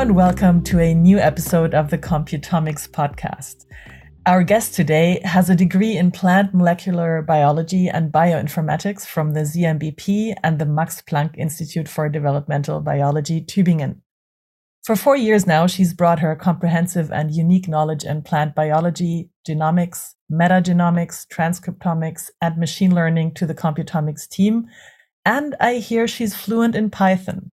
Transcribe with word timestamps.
and 0.00 0.16
welcome 0.16 0.62
to 0.62 0.80
a 0.80 0.94
new 0.94 1.18
episode 1.18 1.74
of 1.74 1.90
the 1.90 1.98
Computomics 1.98 2.88
podcast. 2.88 3.66
Our 4.24 4.42
guest 4.42 4.72
today 4.72 5.20
has 5.24 5.50
a 5.50 5.54
degree 5.54 5.94
in 5.94 6.10
plant 6.10 6.54
molecular 6.54 7.20
biology 7.20 7.86
and 7.86 8.10
bioinformatics 8.10 9.04
from 9.04 9.32
the 9.32 9.40
ZMBP 9.40 10.36
and 10.42 10.58
the 10.58 10.64
Max 10.64 11.02
Planck 11.02 11.36
Institute 11.36 11.86
for 11.86 12.08
Developmental 12.08 12.80
Biology, 12.80 13.42
Tübingen. 13.42 14.00
For 14.84 14.96
four 14.96 15.16
years 15.16 15.46
now, 15.46 15.66
she's 15.66 15.92
brought 15.92 16.20
her 16.20 16.34
comprehensive 16.34 17.12
and 17.12 17.30
unique 17.30 17.68
knowledge 17.68 18.02
in 18.02 18.22
plant 18.22 18.54
biology, 18.54 19.28
genomics, 19.46 20.14
metagenomics, 20.32 21.26
transcriptomics, 21.30 22.30
and 22.40 22.56
machine 22.56 22.94
learning 22.94 23.34
to 23.34 23.46
the 23.46 23.54
Computomics 23.54 24.26
team. 24.26 24.64
And 25.26 25.54
I 25.60 25.74
hear 25.74 26.08
she's 26.08 26.34
fluent 26.34 26.74
in 26.74 26.88
Python. 26.88 27.50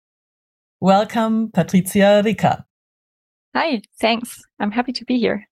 Welcome, 0.85 1.49
Patricia 1.49 2.21
Ricca. 2.23 2.63
Hi, 3.55 3.81
thanks. 3.99 4.43
I'm 4.59 4.69
happy 4.69 4.93
to 4.93 5.03
be 5.03 5.17
here. 5.17 5.47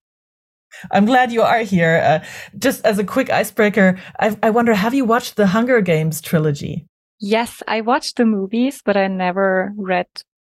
I'm 0.91 1.05
glad 1.05 1.31
you 1.31 1.41
are 1.41 1.61
here. 1.61 2.03
Uh, 2.05 2.25
just 2.59 2.85
as 2.85 2.99
a 2.99 3.03
quick 3.03 3.31
icebreaker, 3.31 3.97
I, 4.19 4.37
I 4.43 4.51
wonder 4.51 4.75
have 4.75 4.93
you 4.93 5.05
watched 5.05 5.35
the 5.35 5.47
Hunger 5.47 5.81
Games 5.81 6.21
trilogy? 6.21 6.85
Yes, 7.19 7.63
I 7.67 7.81
watched 7.81 8.17
the 8.17 8.25
movies, 8.25 8.83
but 8.85 8.95
I 8.95 9.07
never 9.07 9.73
read 9.75 10.05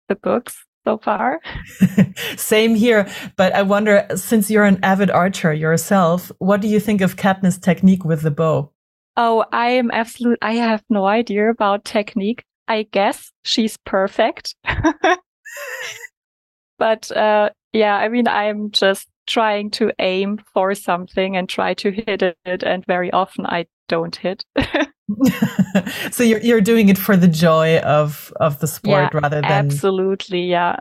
the 0.09 0.15
books 0.15 0.65
so 0.87 0.97
far. 0.97 1.41
Same 2.39 2.75
here. 2.75 3.07
But 3.37 3.53
I 3.53 3.61
wonder, 3.61 4.07
since 4.17 4.51
you're 4.51 4.65
an 4.65 4.81
avid 4.83 5.11
archer 5.11 5.53
yourself, 5.53 6.33
what 6.39 6.63
do 6.63 6.69
you 6.69 6.81
think 6.81 7.03
of 7.03 7.17
Katniss' 7.17 7.61
technique 7.61 8.07
with 8.07 8.23
the 8.23 8.31
bow? 8.31 8.73
Oh, 9.19 9.45
I 9.53 9.73
am 9.73 9.91
absolute. 9.91 10.39
I 10.41 10.55
have 10.55 10.83
no 10.89 11.05
idea 11.05 11.51
about 11.51 11.85
technique. 11.85 12.45
I 12.71 12.87
guess 12.93 13.33
she's 13.43 13.77
perfect. 13.79 14.55
but 16.79 17.11
uh, 17.11 17.51
yeah, 17.73 17.97
I 17.97 18.09
mean, 18.09 18.29
I'm 18.29 18.71
just 18.71 19.09
trying 19.27 19.73
to 19.73 19.93
aim 19.99 20.39
for 20.55 20.77
something 20.77 21.37
and 21.37 21.49
try 21.49 21.75
to 21.75 21.91
hit 21.91 22.23
it, 22.23 22.63
and 22.63 22.87
very 22.87 23.11
often 23.11 23.45
I 23.45 23.67
don't 23.89 24.15
hit. 24.15 24.45
so 26.13 26.23
you're 26.23 26.39
you're 26.39 26.61
doing 26.61 26.89
it 26.89 26.97
for 26.97 27.17
the 27.17 27.27
joy 27.27 27.79
of 27.79 28.33
of 28.39 28.61
the 28.61 28.69
sport 28.69 29.11
yeah, 29.13 29.21
rather 29.21 29.41
than 29.41 29.51
absolutely, 29.51 30.43
yeah. 30.43 30.77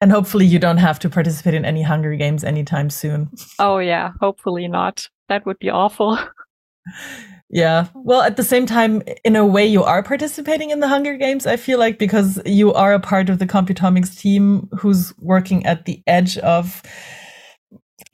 And 0.00 0.12
hopefully 0.12 0.46
you 0.46 0.60
don't 0.60 0.78
have 0.78 1.00
to 1.00 1.10
participate 1.10 1.54
in 1.54 1.64
any 1.64 1.82
Hunger 1.82 2.14
Games 2.14 2.44
anytime 2.44 2.90
soon. 2.90 3.28
Oh 3.58 3.78
yeah, 3.78 4.12
hopefully 4.20 4.68
not. 4.68 5.08
That 5.28 5.46
would 5.46 5.58
be 5.58 5.70
awful. 5.70 6.16
Yeah. 7.52 7.88
Well, 7.94 8.22
at 8.22 8.36
the 8.36 8.42
same 8.42 8.64
time, 8.64 9.02
in 9.24 9.36
a 9.36 9.44
way, 9.46 9.66
you 9.66 9.84
are 9.84 10.02
participating 10.02 10.70
in 10.70 10.80
the 10.80 10.88
Hunger 10.88 11.18
Games, 11.18 11.46
I 11.46 11.56
feel 11.58 11.78
like, 11.78 11.98
because 11.98 12.40
you 12.46 12.72
are 12.72 12.94
a 12.94 13.00
part 13.00 13.28
of 13.28 13.38
the 13.38 13.46
Computomics 13.46 14.18
team 14.18 14.70
who's 14.78 15.12
working 15.18 15.66
at 15.66 15.84
the 15.84 16.02
edge 16.06 16.38
of 16.38 16.82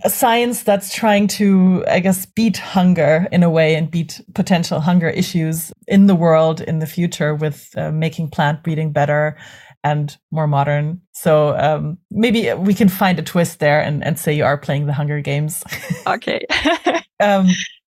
a 0.04 0.10
science 0.10 0.64
that's 0.64 0.92
trying 0.92 1.28
to, 1.28 1.84
I 1.88 2.00
guess, 2.00 2.26
beat 2.26 2.56
hunger 2.56 3.28
in 3.30 3.44
a 3.44 3.50
way 3.50 3.76
and 3.76 3.88
beat 3.90 4.20
potential 4.34 4.80
hunger 4.80 5.08
issues 5.08 5.72
in 5.86 6.06
the 6.08 6.16
world 6.16 6.60
in 6.60 6.80
the 6.80 6.86
future 6.86 7.34
with 7.34 7.70
uh, 7.76 7.92
making 7.92 8.30
plant 8.30 8.64
breeding 8.64 8.92
better 8.92 9.36
and 9.84 10.16
more 10.32 10.48
modern. 10.48 11.00
So 11.12 11.56
um, 11.56 11.98
maybe 12.10 12.52
we 12.54 12.74
can 12.74 12.88
find 12.88 13.18
a 13.18 13.22
twist 13.22 13.60
there 13.60 13.80
and, 13.80 14.04
and 14.04 14.18
say 14.18 14.32
you 14.32 14.44
are 14.44 14.58
playing 14.58 14.86
the 14.86 14.92
Hunger 14.92 15.20
Games. 15.20 15.62
Okay. 16.06 16.40
um, 17.20 17.48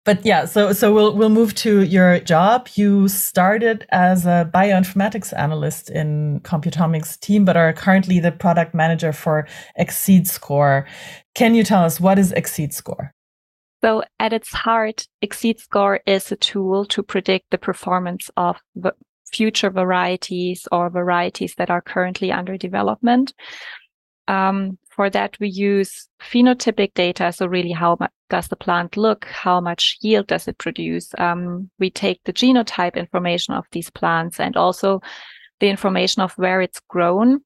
but 0.06 0.24
yeah, 0.24 0.44
so 0.44 0.72
so 0.72 0.94
we'll 0.94 1.14
we'll 1.14 1.28
move 1.28 1.52
to 1.56 1.82
your 1.82 2.20
job. 2.20 2.68
You 2.76 3.08
started 3.08 3.86
as 3.90 4.24
a 4.24 4.48
bioinformatics 4.54 5.36
analyst 5.36 5.90
in 5.90 6.40
Computomics 6.40 7.18
team, 7.18 7.44
but 7.44 7.56
are 7.56 7.72
currently 7.72 8.20
the 8.20 8.30
product 8.30 8.72
manager 8.72 9.12
for 9.12 9.48
xSeedScore. 9.78 10.86
Can 11.34 11.56
you 11.56 11.64
tell 11.64 11.82
us 11.82 12.00
what 12.00 12.20
is 12.20 12.32
xSeedScore? 12.32 13.10
So 13.82 14.04
at 14.20 14.32
its 14.32 14.54
heart, 14.54 15.08
xSeedScore 15.24 15.98
is 16.06 16.30
a 16.30 16.36
tool 16.36 16.84
to 16.86 17.02
predict 17.02 17.50
the 17.50 17.58
performance 17.58 18.30
of 18.36 18.56
future 19.32 19.70
varieties 19.70 20.68
or 20.70 20.88
varieties 20.88 21.56
that 21.58 21.68
are 21.68 21.82
currently 21.82 22.30
under 22.30 22.56
development. 22.56 23.34
Um, 24.28 24.78
for 24.88 25.10
that, 25.10 25.36
we 25.38 25.48
use 25.48 26.08
phenotypic 26.20 26.94
data. 26.94 27.32
So 27.32 27.46
really, 27.46 27.72
how 27.72 27.98
does 28.30 28.48
the 28.48 28.56
plant 28.56 28.96
look? 28.96 29.26
How 29.26 29.60
much 29.60 29.98
yield 30.00 30.26
does 30.26 30.48
it 30.48 30.58
produce? 30.58 31.14
Um, 31.18 31.70
we 31.78 31.90
take 31.90 32.22
the 32.24 32.32
genotype 32.32 32.94
information 32.96 33.54
of 33.54 33.66
these 33.72 33.90
plants 33.90 34.40
and 34.40 34.56
also 34.56 35.00
the 35.60 35.68
information 35.68 36.22
of 36.22 36.32
where 36.36 36.60
it's 36.60 36.80
grown, 36.88 37.40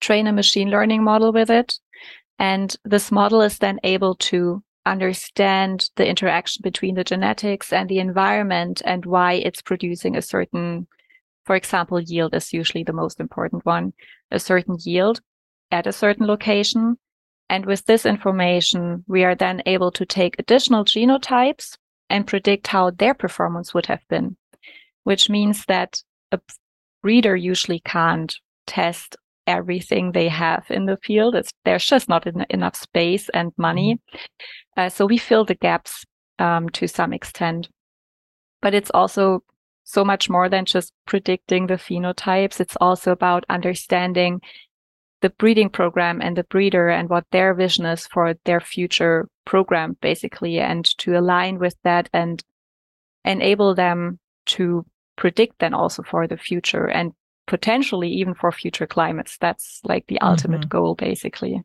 train 0.00 0.26
a 0.26 0.32
machine 0.32 0.70
learning 0.70 1.04
model 1.04 1.32
with 1.32 1.50
it. 1.50 1.78
And 2.38 2.74
this 2.84 3.12
model 3.12 3.42
is 3.42 3.58
then 3.58 3.78
able 3.84 4.14
to 4.16 4.62
understand 4.86 5.90
the 5.96 6.08
interaction 6.08 6.62
between 6.62 6.94
the 6.94 7.04
genetics 7.04 7.72
and 7.72 7.88
the 7.88 7.98
environment 7.98 8.82
and 8.84 9.04
why 9.04 9.34
it's 9.34 9.62
producing 9.62 10.16
a 10.16 10.22
certain, 10.22 10.88
for 11.44 11.54
example, 11.54 12.00
yield 12.00 12.34
is 12.34 12.52
usually 12.52 12.82
the 12.82 12.92
most 12.92 13.20
important 13.20 13.64
one, 13.64 13.92
a 14.30 14.40
certain 14.40 14.76
yield 14.80 15.20
at 15.70 15.86
a 15.86 15.92
certain 15.92 16.26
location. 16.26 16.96
And 17.48 17.66
with 17.66 17.84
this 17.86 18.06
information, 18.06 19.04
we 19.08 19.24
are 19.24 19.34
then 19.34 19.62
able 19.66 19.90
to 19.92 20.06
take 20.06 20.36
additional 20.38 20.84
genotypes 20.84 21.76
and 22.08 22.26
predict 22.26 22.66
how 22.68 22.90
their 22.90 23.14
performance 23.14 23.74
would 23.74 23.86
have 23.86 24.02
been, 24.08 24.36
which 25.04 25.28
means 25.28 25.64
that 25.66 26.02
a 26.32 26.40
breeder 27.02 27.34
usually 27.34 27.80
can't 27.80 28.34
test 28.66 29.16
everything 29.46 30.12
they 30.12 30.28
have 30.28 30.64
in 30.70 30.86
the 30.86 30.98
field. 31.02 31.34
It's, 31.34 31.52
there's 31.64 31.84
just 31.84 32.08
not 32.08 32.26
en- 32.26 32.46
enough 32.50 32.76
space 32.76 33.28
and 33.30 33.52
money. 33.56 33.94
Mm-hmm. 33.94 34.80
Uh, 34.80 34.88
so 34.88 35.06
we 35.06 35.18
fill 35.18 35.44
the 35.44 35.56
gaps 35.56 36.04
um, 36.38 36.68
to 36.70 36.86
some 36.86 37.12
extent. 37.12 37.68
But 38.62 38.74
it's 38.74 38.90
also 38.92 39.42
so 39.84 40.04
much 40.04 40.30
more 40.30 40.48
than 40.48 40.66
just 40.66 40.92
predicting 41.06 41.66
the 41.66 41.74
phenotypes. 41.74 42.60
It's 42.60 42.76
also 42.80 43.10
about 43.10 43.44
understanding 43.48 44.40
the 45.20 45.30
breeding 45.30 45.68
program 45.68 46.20
and 46.20 46.36
the 46.36 46.44
breeder 46.44 46.88
and 46.88 47.08
what 47.08 47.24
their 47.30 47.54
vision 47.54 47.86
is 47.86 48.06
for 48.06 48.34
their 48.44 48.60
future 48.60 49.28
program, 49.44 49.96
basically, 50.00 50.58
and 50.58 50.84
to 50.98 51.18
align 51.18 51.58
with 51.58 51.76
that 51.84 52.08
and 52.12 52.42
enable 53.24 53.74
them 53.74 54.18
to 54.46 54.84
predict 55.16 55.58
then 55.58 55.74
also 55.74 56.02
for 56.02 56.26
the 56.26 56.38
future 56.38 56.86
and 56.86 57.12
potentially 57.46 58.08
even 58.08 58.34
for 58.34 58.50
future 58.50 58.86
climates. 58.86 59.36
That's 59.38 59.80
like 59.84 60.06
the 60.06 60.20
ultimate 60.20 60.62
mm-hmm. 60.62 60.68
goal, 60.68 60.94
basically. 60.94 61.62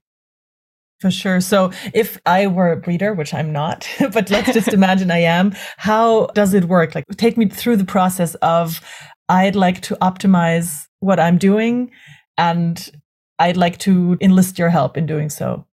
For 1.00 1.12
sure. 1.12 1.42
So 1.42 1.72
if 1.94 2.20
I 2.26 2.48
were 2.48 2.72
a 2.72 2.78
breeder, 2.78 3.14
which 3.14 3.34
I'm 3.34 3.52
not, 3.52 3.88
but 4.14 4.30
let's 4.30 4.54
just 4.54 4.74
imagine 4.74 5.12
I 5.12 5.20
am, 5.20 5.54
how 5.78 6.28
does 6.28 6.54
it 6.54 6.66
work? 6.66 6.96
Like 6.96 7.06
take 7.18 7.38
me 7.38 7.48
through 7.48 7.78
the 7.78 7.86
process 7.86 8.36
of 8.36 8.82
I'd 9.30 9.56
like 9.56 9.82
to 9.84 9.96
optimize 9.96 10.86
what 11.00 11.20
I'm 11.20 11.38
doing 11.38 11.92
and 12.38 12.92
I'd 13.40 13.57
like 13.57 13.78
to 13.79 14.18
enlist 14.22 14.57
your 14.57 14.69
help 14.69 14.97
in 14.97 15.06
doing 15.06 15.29
so. 15.29 15.66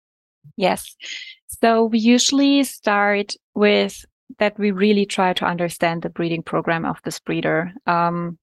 Yes. 0.56 0.96
So 1.62 1.84
we 1.84 1.98
usually 1.98 2.64
start 2.64 3.34
with 3.54 4.04
that 4.38 4.58
we 4.58 4.70
really 4.70 5.06
try 5.06 5.32
to 5.34 5.44
understand 5.44 6.02
the 6.02 6.08
breeding 6.08 6.42
program 6.42 6.84
of 6.84 6.98
this 7.04 7.18
breeder. 7.18 7.72
Um, 7.86 8.38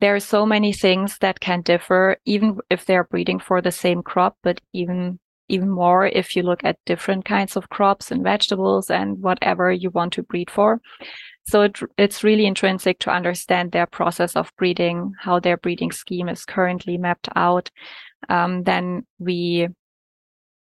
there 0.00 0.14
are 0.14 0.20
so 0.20 0.46
many 0.46 0.72
things 0.72 1.18
that 1.18 1.40
can 1.40 1.62
differ, 1.62 2.16
even 2.24 2.58
if 2.70 2.84
they're 2.84 3.04
breeding 3.04 3.40
for 3.40 3.60
the 3.60 3.72
same 3.72 4.02
crop, 4.02 4.36
but 4.42 4.60
even 4.72 5.18
even 5.48 5.68
more 5.68 6.06
if 6.06 6.34
you 6.34 6.42
look 6.42 6.64
at 6.64 6.78
different 6.86 7.26
kinds 7.26 7.54
of 7.54 7.68
crops 7.68 8.10
and 8.10 8.22
vegetables 8.22 8.90
and 8.90 9.20
whatever 9.20 9.70
you 9.70 9.90
want 9.90 10.12
to 10.14 10.22
breed 10.22 10.50
for. 10.50 10.80
So 11.46 11.62
it, 11.62 11.78
it's 11.98 12.24
really 12.24 12.46
intrinsic 12.46 12.98
to 13.00 13.10
understand 13.10 13.72
their 13.72 13.86
process 13.86 14.34
of 14.34 14.52
breeding, 14.56 15.12
how 15.20 15.40
their 15.40 15.56
breeding 15.56 15.92
scheme 15.92 16.28
is 16.28 16.44
currently 16.44 16.96
mapped 16.96 17.28
out, 17.36 17.70
um, 18.28 18.62
then 18.62 19.06
we 19.18 19.68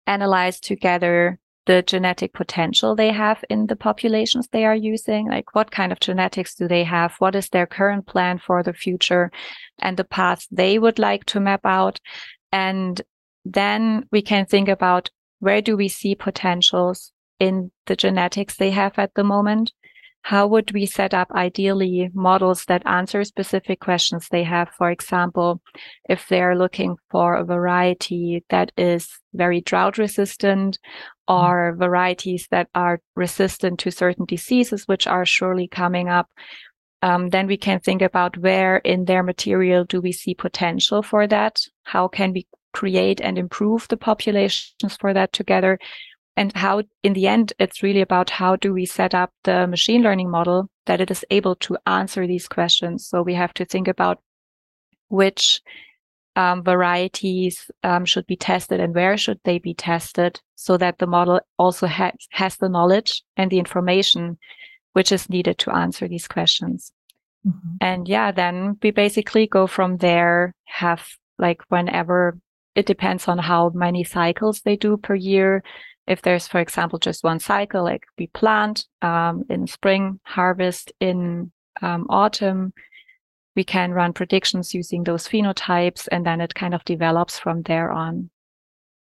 analyze 0.06 0.60
together 0.60 1.38
the 1.66 1.82
genetic 1.82 2.34
potential 2.34 2.94
they 2.94 3.10
have 3.10 3.42
in 3.48 3.66
the 3.66 3.76
populations 3.76 4.48
they 4.48 4.64
are 4.66 4.74
using. 4.74 5.28
Like 5.28 5.54
what 5.54 5.70
kind 5.70 5.92
of 5.92 6.00
genetics 6.00 6.54
do 6.54 6.68
they 6.68 6.84
have? 6.84 7.14
What 7.18 7.34
is 7.34 7.48
their 7.48 7.66
current 7.66 8.06
plan 8.06 8.38
for 8.38 8.62
the 8.62 8.74
future 8.74 9.30
and 9.78 9.96
the 9.96 10.04
path 10.04 10.46
they 10.50 10.78
would 10.78 10.98
like 10.98 11.24
to 11.26 11.40
map 11.40 11.62
out? 11.64 12.00
And 12.52 13.00
then 13.44 14.06
we 14.12 14.20
can 14.20 14.44
think 14.44 14.68
about 14.68 15.10
where 15.38 15.62
do 15.62 15.76
we 15.76 15.88
see 15.88 16.14
potentials 16.14 17.12
in 17.40 17.70
the 17.86 17.96
genetics 17.96 18.56
they 18.56 18.70
have 18.70 18.98
at 18.98 19.14
the 19.14 19.24
moment? 19.24 19.72
How 20.24 20.46
would 20.46 20.72
we 20.72 20.86
set 20.86 21.12
up 21.12 21.30
ideally 21.32 22.10
models 22.14 22.64
that 22.64 22.86
answer 22.86 23.24
specific 23.24 23.78
questions 23.80 24.26
they 24.30 24.42
have? 24.42 24.70
For 24.70 24.90
example, 24.90 25.60
if 26.08 26.28
they're 26.30 26.56
looking 26.56 26.96
for 27.10 27.34
a 27.34 27.44
variety 27.44 28.42
that 28.48 28.72
is 28.78 29.06
very 29.34 29.60
drought 29.60 29.98
resistant 29.98 30.78
mm-hmm. 31.28 31.34
or 31.34 31.76
varieties 31.76 32.48
that 32.50 32.68
are 32.74 33.02
resistant 33.14 33.78
to 33.80 33.90
certain 33.90 34.24
diseases, 34.24 34.88
which 34.88 35.06
are 35.06 35.26
surely 35.26 35.68
coming 35.68 36.08
up, 36.08 36.30
um, 37.02 37.28
then 37.28 37.46
we 37.46 37.58
can 37.58 37.80
think 37.80 38.00
about 38.00 38.38
where 38.38 38.78
in 38.78 39.04
their 39.04 39.22
material 39.22 39.84
do 39.84 40.00
we 40.00 40.12
see 40.12 40.34
potential 40.34 41.02
for 41.02 41.26
that? 41.26 41.60
How 41.82 42.08
can 42.08 42.32
we 42.32 42.46
create 42.72 43.20
and 43.20 43.36
improve 43.36 43.88
the 43.88 43.98
populations 43.98 44.96
for 44.98 45.12
that 45.12 45.34
together 45.34 45.78
and 46.36 46.52
how 46.56 46.82
in 47.02 47.12
the 47.12 47.26
end 47.26 47.52
it's 47.58 47.82
really 47.82 48.00
about 48.00 48.30
how 48.30 48.56
do 48.56 48.72
we 48.72 48.86
set 48.86 49.14
up 49.14 49.32
the 49.44 49.66
machine 49.66 50.02
learning 50.02 50.30
model 50.30 50.68
that 50.86 51.00
it 51.00 51.10
is 51.10 51.24
able 51.30 51.54
to 51.56 51.76
answer 51.86 52.26
these 52.26 52.48
questions 52.48 53.06
so 53.06 53.22
we 53.22 53.34
have 53.34 53.54
to 53.54 53.64
think 53.64 53.88
about 53.88 54.20
which 55.08 55.60
um, 56.36 56.64
varieties 56.64 57.70
um, 57.84 58.04
should 58.04 58.26
be 58.26 58.36
tested 58.36 58.80
and 58.80 58.94
where 58.94 59.16
should 59.16 59.38
they 59.44 59.58
be 59.58 59.74
tested 59.74 60.40
so 60.56 60.76
that 60.76 60.98
the 60.98 61.06
model 61.06 61.40
also 61.58 61.86
has 61.86 62.12
has 62.30 62.56
the 62.56 62.68
knowledge 62.68 63.22
and 63.36 63.50
the 63.50 63.58
information 63.58 64.36
which 64.94 65.12
is 65.12 65.30
needed 65.30 65.58
to 65.58 65.70
answer 65.70 66.08
these 66.08 66.26
questions 66.26 66.92
mm-hmm. 67.46 67.76
and 67.80 68.08
yeah 68.08 68.32
then 68.32 68.76
we 68.82 68.90
basically 68.90 69.46
go 69.46 69.66
from 69.66 69.98
there 69.98 70.52
have 70.64 71.06
like 71.38 71.60
whenever 71.68 72.38
it 72.74 72.86
depends 72.86 73.28
on 73.28 73.38
how 73.38 73.70
many 73.70 74.02
cycles 74.02 74.62
they 74.62 74.76
do 74.76 74.96
per 74.96 75.14
year 75.14 75.62
if 76.06 76.22
there's, 76.22 76.46
for 76.46 76.60
example, 76.60 76.98
just 76.98 77.24
one 77.24 77.40
cycle, 77.40 77.82
like 77.82 78.04
we 78.18 78.26
plant 78.28 78.86
um, 79.02 79.44
in 79.48 79.66
spring, 79.66 80.20
harvest 80.24 80.92
in 81.00 81.50
um, 81.82 82.06
autumn, 82.10 82.72
we 83.56 83.64
can 83.64 83.92
run 83.92 84.12
predictions 84.12 84.74
using 84.74 85.04
those 85.04 85.28
phenotypes, 85.28 86.08
and 86.10 86.26
then 86.26 86.40
it 86.40 86.54
kind 86.54 86.74
of 86.74 86.84
develops 86.84 87.38
from 87.38 87.62
there 87.62 87.90
on. 87.90 88.30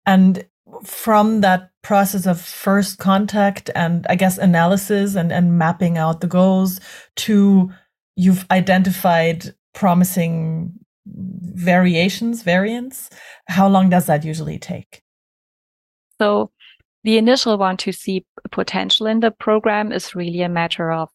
And 0.06 0.44
from 0.84 1.40
that 1.40 1.70
process 1.82 2.26
of 2.26 2.40
first 2.40 2.98
contact 2.98 3.70
and 3.74 4.06
I 4.08 4.14
guess 4.14 4.38
analysis 4.38 5.16
and, 5.16 5.32
and 5.32 5.58
mapping 5.58 5.98
out 5.98 6.20
the 6.20 6.26
goals 6.26 6.80
to 7.16 7.70
you've 8.16 8.46
identified 8.50 9.54
promising 9.74 10.72
variations, 11.06 12.42
variants, 12.42 13.10
how 13.48 13.68
long 13.68 13.90
does 13.90 14.06
that 14.06 14.24
usually 14.24 14.58
take? 14.58 15.02
So 16.20 16.50
the 17.04 17.18
initial 17.18 17.58
one 17.58 17.76
to 17.78 17.92
see 17.92 18.24
potential 18.50 19.06
in 19.06 19.20
the 19.20 19.30
program 19.30 19.92
is 19.92 20.14
really 20.14 20.42
a 20.42 20.48
matter 20.48 20.92
of, 20.92 21.08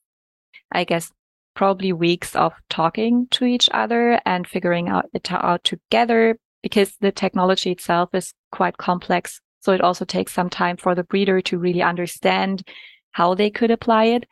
I 0.72 0.84
guess, 0.84 1.12
probably 1.56 1.92
weeks 1.94 2.36
of 2.36 2.54
talking 2.70 3.28
to 3.32 3.46
each 3.46 3.70
other 3.74 4.20
and 4.26 4.48
figuring 4.48 4.90
out 4.90 5.06
it 5.14 5.32
out 5.32 5.64
together 5.64 6.38
because 6.62 6.96
the 7.00 7.12
technology 7.12 7.72
itself 7.72 8.10
is 8.14 8.34
quite 8.52 8.78
complex. 8.78 9.42
So 9.62 9.72
it 9.72 9.82
also 9.82 10.06
takes 10.06 10.34
some 10.34 10.50
time 10.50 10.78
for 10.78 10.94
the 10.94 11.04
breeder 11.04 11.42
to 11.42 11.58
really 11.58 11.82
understand 11.82 12.68
how 13.12 13.34
they 13.34 13.50
could 13.50 13.72
apply 13.72 14.06
it. 14.06 14.26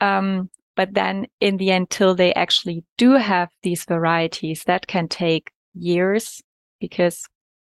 Um, 0.00 0.50
but 0.76 0.94
then 0.94 1.26
in 1.40 1.58
the 1.58 1.70
end, 1.70 1.90
till 1.90 2.14
they 2.14 2.34
actually 2.34 2.84
do 2.98 3.12
have 3.12 3.48
these 3.62 3.84
varieties, 3.84 4.64
that 4.64 4.86
can 4.86 5.06
take 5.08 5.52
years 5.74 6.42
because 6.80 7.22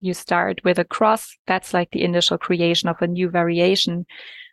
you 0.07 0.15
start 0.15 0.61
with 0.65 0.79
a 0.79 0.85
cross. 0.85 1.37
That's 1.47 1.75
like 1.75 1.91
the 1.91 2.03
initial 2.03 2.39
creation 2.39 2.89
of 2.89 3.03
a 3.03 3.07
new 3.07 3.29
variation. 3.29 4.07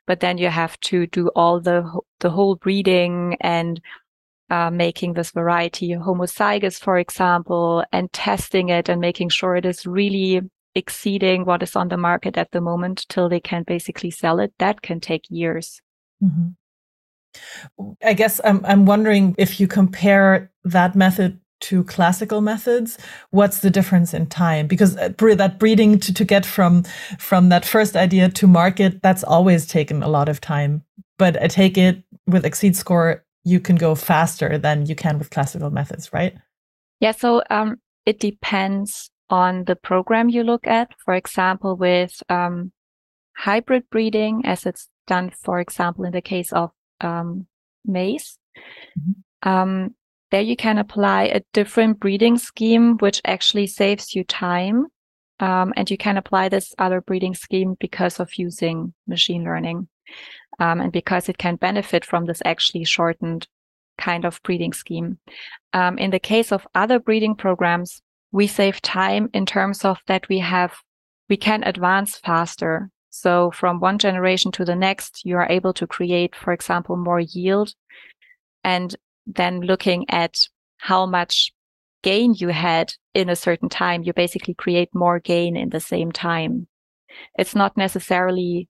But 0.05 0.19
then 0.19 0.38
you 0.38 0.50
have 0.50 0.77
to 0.81 1.07
do 1.07 1.29
all 1.29 1.61
the, 1.61 1.89
the 2.19 2.29
whole 2.29 2.55
breeding 2.55 3.38
and 3.39 3.79
uh, 4.50 4.69
making 4.69 5.13
this 5.13 5.31
variety 5.31 5.89
homozygous, 5.91 6.79
for 6.79 6.97
example, 6.97 7.85
and 7.91 8.11
testing 8.11 8.69
it 8.69 8.89
and 8.89 9.00
making 9.00 9.29
sure 9.29 9.55
it 9.55 9.65
is 9.65 9.85
really 9.85 10.41
exceeding 10.75 11.45
what 11.45 11.63
is 11.63 11.75
on 11.75 11.88
the 11.88 11.97
market 11.97 12.38
at 12.38 12.51
the 12.51 12.61
moment 12.61 13.05
till 13.07 13.29
they 13.29 13.39
can 13.39 13.63
basically 13.63 14.11
sell 14.11 14.39
it. 14.39 14.53
That 14.59 14.81
can 14.81 15.00
take 15.00 15.23
years. 15.29 15.81
Mm-hmm. 16.21 16.50
I 18.03 18.13
guess 18.13 18.39
I'm 18.44 18.63
I'm 18.65 18.85
wondering 18.85 19.35
if 19.38 19.59
you 19.59 19.67
compare 19.67 20.51
that 20.65 20.95
method 20.95 21.39
to 21.63 21.83
classical 21.86 22.42
methods 22.42 22.98
what's 23.31 23.60
the 23.60 23.69
difference 23.69 24.13
in 24.13 24.27
time? 24.27 24.68
Because 24.68 24.98
uh, 24.98 25.10
that 25.36 25.60
breeding 25.60 26.00
to, 26.00 26.13
to 26.13 26.25
get 26.25 26.45
from 26.45 26.83
from 27.18 27.50
that 27.50 27.65
first 27.65 27.95
idea 27.95 28.30
to 28.30 28.48
market 28.48 29.01
that's 29.01 29.24
always 29.24 29.65
taken 29.65 30.04
a 30.04 30.10
lot 30.10 30.30
of 30.30 30.42
time. 30.42 30.83
But 31.18 31.42
i 31.42 31.48
take 31.48 31.77
it 31.77 32.04
with 32.27 32.44
xSeedScore 32.44 33.21
you 33.45 33.60
can 33.60 33.75
go 33.75 33.95
faster 33.95 34.57
than 34.57 34.86
you 34.86 34.95
can 34.95 35.18
with 35.18 35.30
classical 35.30 35.69
methods 35.69 36.12
right? 36.12 36.36
Yeah 37.00 37.12
so 37.12 37.42
um, 37.50 37.77
it 38.06 38.19
depends 38.19 39.10
on 39.30 39.63
the 39.63 39.75
program 39.75 40.30
you 40.30 40.44
look 40.44 40.68
at. 40.68 40.92
For 41.06 41.13
example 41.13 41.77
with 41.77 42.21
um, 42.30 42.71
hybrid 43.36 43.89
breeding 43.89 44.45
as 44.45 44.65
it's 44.65 44.89
done 45.07 45.31
for 45.44 45.60
example 45.60 46.06
in 46.06 46.12
the 46.12 46.21
case 46.21 46.51
of 46.54 46.71
um, 47.01 47.48
maize 47.86 48.38
mm-hmm. 48.98 49.50
um, 49.50 49.95
there 50.33 50.41
you 50.41 50.56
can 50.56 50.80
apply 50.80 51.25
a 51.25 51.41
different 51.53 52.00
breeding 52.00 52.39
scheme, 52.39 52.97
which 52.97 53.21
actually 53.24 53.68
saves 53.68 54.15
you 54.15 54.24
time. 54.24 54.88
Um, 55.39 55.74
and 55.77 55.91
you 55.91 55.95
can 55.95 56.18
apply 56.18 56.50
this 56.50 56.74
other 56.80 57.01
breeding 57.01 57.35
scheme 57.35 57.75
because 57.80 58.19
of 58.19 58.33
using 58.35 58.95
machine 59.06 59.44
learning. 59.44 59.88
Um, 60.59 60.81
and 60.81 60.91
because 60.91 61.30
it 61.30 61.38
can 61.38 61.57
benefit 61.57 62.03
from 62.03 62.25
this 62.25 62.41
actually 62.45 62.83
shortened 62.83 63.47
kind 64.00 64.25
of 64.25 64.41
breeding 64.41 64.74
scheme. 64.74 65.19
Um, 65.71 66.00
in 66.00 66.09
the 66.09 66.19
case 66.19 66.51
of 66.51 66.65
other 66.74 66.97
breeding 66.97 67.36
programs, 67.36 68.01
we 68.31 68.47
save 68.47 68.81
time 68.81 69.29
in 69.36 69.45
terms 69.45 69.86
of 69.86 70.00
that 70.07 70.27
we 70.29 70.39
have, 70.39 70.74
we 71.29 71.38
can 71.38 71.62
advance 71.63 72.18
faster. 72.18 72.89
So 73.12 73.51
from 73.51 73.79
one 73.79 74.00
generation 74.00 74.51
to 74.53 74.65
the 74.65 74.75
next, 74.75 75.21
you 75.25 75.38
are 75.38 75.51
able 75.51 75.74
to 75.74 75.86
create, 75.86 76.36
for 76.36 76.53
example, 76.53 76.97
more 76.97 77.19
yield. 77.19 77.75
And 78.63 78.95
then 79.25 79.62
looking 79.62 80.06
at 80.10 80.38
how 80.78 81.06
much 81.06 81.52
gain 82.02 82.34
you 82.34 82.50
had 82.50 82.94
in 83.14 83.30
a 83.30 83.36
certain 83.36 83.70
time, 83.70 84.04
you 84.04 84.14
basically 84.14 84.54
create 84.54 84.90
more 84.94 85.20
gain 85.20 85.56
in 85.56 85.70
the 85.70 85.80
same 85.80 86.12
time. 86.12 86.68
It's 87.38 87.56
not 87.56 87.78
necessarily 87.78 88.68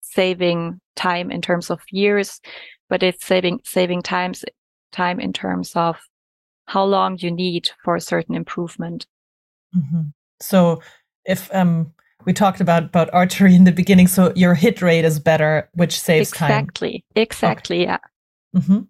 saving 0.00 0.80
time 0.96 1.30
in 1.30 1.40
terms 1.40 1.70
of 1.70 1.80
years, 1.90 2.40
but 2.88 3.02
it's 3.02 3.24
saving, 3.24 3.60
saving 3.64 4.02
times, 4.02 4.44
time 4.90 5.20
in 5.20 5.32
terms 5.32 5.72
of 5.76 5.98
how 6.66 6.84
long 6.84 7.16
you 7.18 7.30
need 7.30 7.70
for 7.84 7.96
a 7.96 8.00
certain 8.00 8.34
improvement. 8.34 9.06
Mm-hmm. 9.76 10.08
So 10.40 10.82
if, 11.24 11.54
um, 11.54 11.92
we 12.24 12.32
talked 12.32 12.60
about 12.60 12.84
about 12.84 13.10
archery 13.12 13.54
in 13.54 13.64
the 13.64 13.72
beginning, 13.72 14.06
so 14.06 14.32
your 14.36 14.54
hit 14.54 14.80
rate 14.80 15.04
is 15.04 15.18
better, 15.18 15.68
which 15.74 15.98
saves 15.98 16.30
exactly. 16.30 16.48
time. 16.48 16.58
Exactly, 16.60 17.04
exactly, 17.16 17.76
okay. 17.82 17.84
yeah. 17.84 17.98
Mm-hmm. 18.60 18.80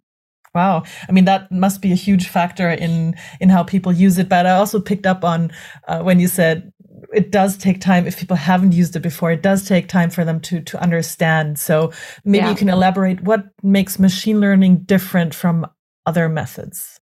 Wow. 0.55 0.83
I 1.09 1.13
mean, 1.13 1.25
that 1.25 1.51
must 1.51 1.81
be 1.81 1.93
a 1.93 1.97
huge 1.97 2.29
factor 2.29 2.69
in, 2.71 3.17
in 3.41 3.49
how 3.49 3.63
people 3.63 3.93
use 3.93 4.19
it. 4.19 4.29
But 4.29 4.47
I 4.47 4.51
also 4.53 4.81
picked 4.81 5.07
up 5.07 5.25
on 5.25 5.51
uh, 5.89 6.03
when 6.03 6.21
you 6.21 6.29
said 6.29 6.73
it 7.13 7.31
does 7.31 7.57
take 7.57 7.81
time 7.81 8.07
if 8.07 8.19
people 8.19 8.37
haven't 8.37 8.73
used 8.73 8.95
it 8.95 9.01
before. 9.01 9.33
It 9.33 9.43
does 9.43 9.67
take 9.67 9.89
time 9.89 10.11
for 10.11 10.25
them 10.25 10.41
to, 10.41 10.61
to 10.61 10.81
understand. 10.81 11.59
So 11.59 11.93
maybe 12.25 12.45
yeah. 12.45 12.51
you 12.51 12.57
can 12.57 12.69
elaborate 12.69 13.23
what 13.23 13.45
makes 13.63 13.99
machine 13.99 14.41
learning 14.41 14.85
different 14.85 15.35
from 15.35 15.67
other 16.07 16.29
methods. 16.29 17.01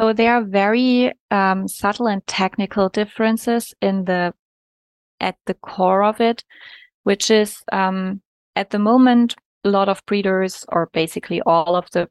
So 0.00 0.12
there 0.12 0.34
are 0.34 0.44
very 0.44 1.12
um, 1.30 1.68
subtle 1.68 2.08
and 2.08 2.26
technical 2.26 2.88
differences 2.88 3.74
in 3.82 4.04
the 4.06 4.32
at 5.20 5.36
the 5.44 5.54
core 5.54 6.02
of 6.02 6.20
it, 6.20 6.42
which 7.02 7.30
is 7.30 7.62
um, 7.72 8.22
at 8.56 8.70
the 8.70 8.78
moment 8.78 9.36
a 9.64 9.68
lot 9.68 9.90
of 9.90 10.04
breeders, 10.06 10.64
or 10.68 10.88
basically 10.94 11.42
all 11.42 11.76
of 11.76 11.90
the 11.92 12.08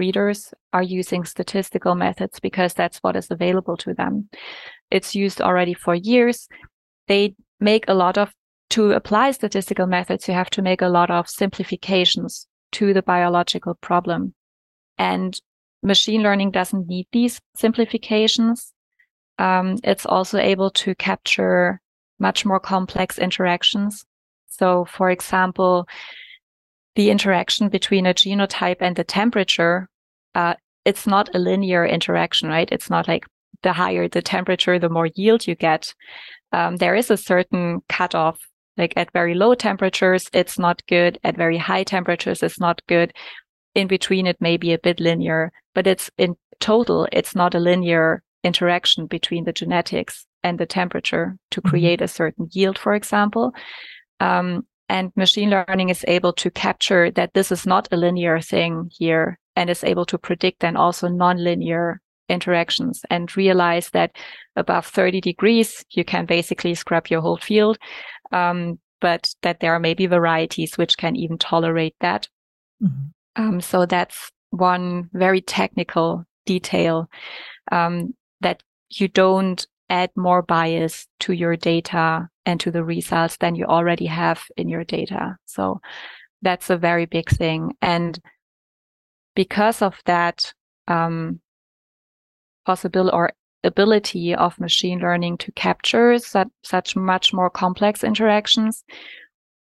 breeders 0.00 0.54
are 0.72 0.82
using 0.82 1.26
statistical 1.26 1.94
methods 1.94 2.40
because 2.40 2.72
that's 2.72 3.00
what 3.02 3.16
is 3.16 3.30
available 3.30 3.76
to 3.76 3.92
them. 3.92 4.30
It's 4.90 5.14
used 5.14 5.42
already 5.42 5.74
for 5.74 5.94
years. 5.94 6.48
They 7.06 7.34
make 7.60 7.84
a 7.86 7.92
lot 7.92 8.16
of, 8.16 8.32
to 8.70 8.92
apply 8.92 9.32
statistical 9.32 9.86
methods, 9.86 10.26
you 10.26 10.32
have 10.32 10.48
to 10.50 10.62
make 10.62 10.80
a 10.80 10.88
lot 10.88 11.10
of 11.10 11.28
simplifications 11.28 12.46
to 12.72 12.94
the 12.94 13.02
biological 13.02 13.74
problem. 13.74 14.32
And 14.96 15.38
machine 15.82 16.22
learning 16.22 16.52
doesn't 16.52 16.88
need 16.88 17.06
these 17.12 17.38
simplifications. 17.54 18.72
Um, 19.38 19.76
it's 19.84 20.06
also 20.06 20.38
able 20.38 20.70
to 20.82 20.94
capture 20.94 21.78
much 22.18 22.46
more 22.46 22.60
complex 22.60 23.18
interactions. 23.18 24.06
So, 24.48 24.86
for 24.86 25.10
example, 25.10 25.86
the 26.96 27.10
interaction 27.10 27.68
between 27.68 28.06
a 28.06 28.14
genotype 28.14 28.78
and 28.80 28.96
the 28.96 29.04
temperature, 29.04 29.88
uh, 30.34 30.54
it's 30.84 31.06
not 31.06 31.34
a 31.34 31.38
linear 31.38 31.84
interaction, 31.84 32.48
right? 32.48 32.68
It's 32.72 32.90
not 32.90 33.06
like 33.06 33.26
the 33.62 33.72
higher 33.72 34.08
the 34.08 34.22
temperature, 34.22 34.78
the 34.78 34.88
more 34.88 35.08
yield 35.14 35.46
you 35.46 35.54
get. 35.54 35.94
Um, 36.52 36.76
there 36.76 36.94
is 36.94 37.10
a 37.10 37.16
certain 37.16 37.80
cutoff. 37.88 38.38
Like 38.76 38.94
at 38.96 39.12
very 39.12 39.34
low 39.34 39.54
temperatures, 39.54 40.30
it's 40.32 40.58
not 40.58 40.80
good. 40.86 41.18
At 41.22 41.36
very 41.36 41.58
high 41.58 41.84
temperatures, 41.84 42.42
it's 42.42 42.58
not 42.58 42.80
good. 42.86 43.12
In 43.74 43.88
between, 43.88 44.26
it 44.26 44.40
may 44.40 44.56
be 44.56 44.72
a 44.72 44.78
bit 44.78 45.00
linear, 45.00 45.52
but 45.74 45.86
it's 45.86 46.10
in 46.16 46.36
total, 46.60 47.06
it's 47.12 47.34
not 47.34 47.54
a 47.54 47.60
linear 47.60 48.22
interaction 48.42 49.06
between 49.06 49.44
the 49.44 49.52
genetics 49.52 50.26
and 50.42 50.58
the 50.58 50.66
temperature 50.66 51.36
to 51.50 51.60
mm-hmm. 51.60 51.68
create 51.68 52.00
a 52.00 52.08
certain 52.08 52.48
yield, 52.52 52.78
for 52.78 52.94
example. 52.94 53.52
Um, 54.18 54.66
and 54.90 55.12
machine 55.14 55.50
learning 55.50 55.88
is 55.88 56.04
able 56.08 56.32
to 56.32 56.50
capture 56.50 57.12
that 57.12 57.32
this 57.32 57.52
is 57.52 57.64
not 57.64 57.86
a 57.92 57.96
linear 57.96 58.40
thing 58.40 58.90
here 58.92 59.38
and 59.54 59.70
is 59.70 59.84
able 59.84 60.04
to 60.06 60.18
predict 60.18 60.60
then 60.60 60.76
also 60.76 61.06
nonlinear 61.06 61.98
interactions 62.28 63.02
and 63.08 63.36
realize 63.36 63.90
that 63.90 64.10
above 64.56 64.84
30 64.84 65.20
degrees, 65.20 65.84
you 65.90 66.04
can 66.04 66.26
basically 66.26 66.74
scrub 66.74 67.06
your 67.06 67.20
whole 67.20 67.36
field. 67.36 67.78
Um, 68.32 68.80
but 69.00 69.32
that 69.42 69.60
there 69.60 69.72
are 69.72 69.80
maybe 69.80 70.06
varieties 70.06 70.76
which 70.76 70.98
can 70.98 71.14
even 71.14 71.38
tolerate 71.38 71.94
that. 72.00 72.28
Mm-hmm. 72.82 73.42
Um, 73.42 73.60
so 73.60 73.86
that's 73.86 74.30
one 74.50 75.08
very 75.12 75.40
technical 75.40 76.24
detail 76.46 77.08
um, 77.70 78.12
that 78.40 78.62
you 78.90 79.06
don't 79.06 79.64
add 79.88 80.10
more 80.16 80.42
bias 80.42 81.06
to 81.20 81.32
your 81.32 81.56
data 81.56 82.28
and 82.46 82.60
to 82.60 82.70
the 82.70 82.84
results 82.84 83.36
than 83.38 83.54
you 83.54 83.64
already 83.64 84.06
have 84.06 84.44
in 84.56 84.68
your 84.68 84.84
data. 84.84 85.36
So 85.46 85.80
that's 86.42 86.70
a 86.70 86.76
very 86.76 87.06
big 87.06 87.28
thing. 87.28 87.72
And 87.82 88.18
because 89.34 89.82
of 89.82 90.00
that 90.06 90.52
um, 90.88 91.40
possible 92.66 93.10
or 93.12 93.32
ability 93.62 94.34
of 94.34 94.58
machine 94.58 95.00
learning 95.00 95.38
to 95.38 95.52
capture 95.52 96.18
such, 96.18 96.48
such 96.62 96.96
much 96.96 97.32
more 97.32 97.50
complex 97.50 98.02
interactions, 98.02 98.84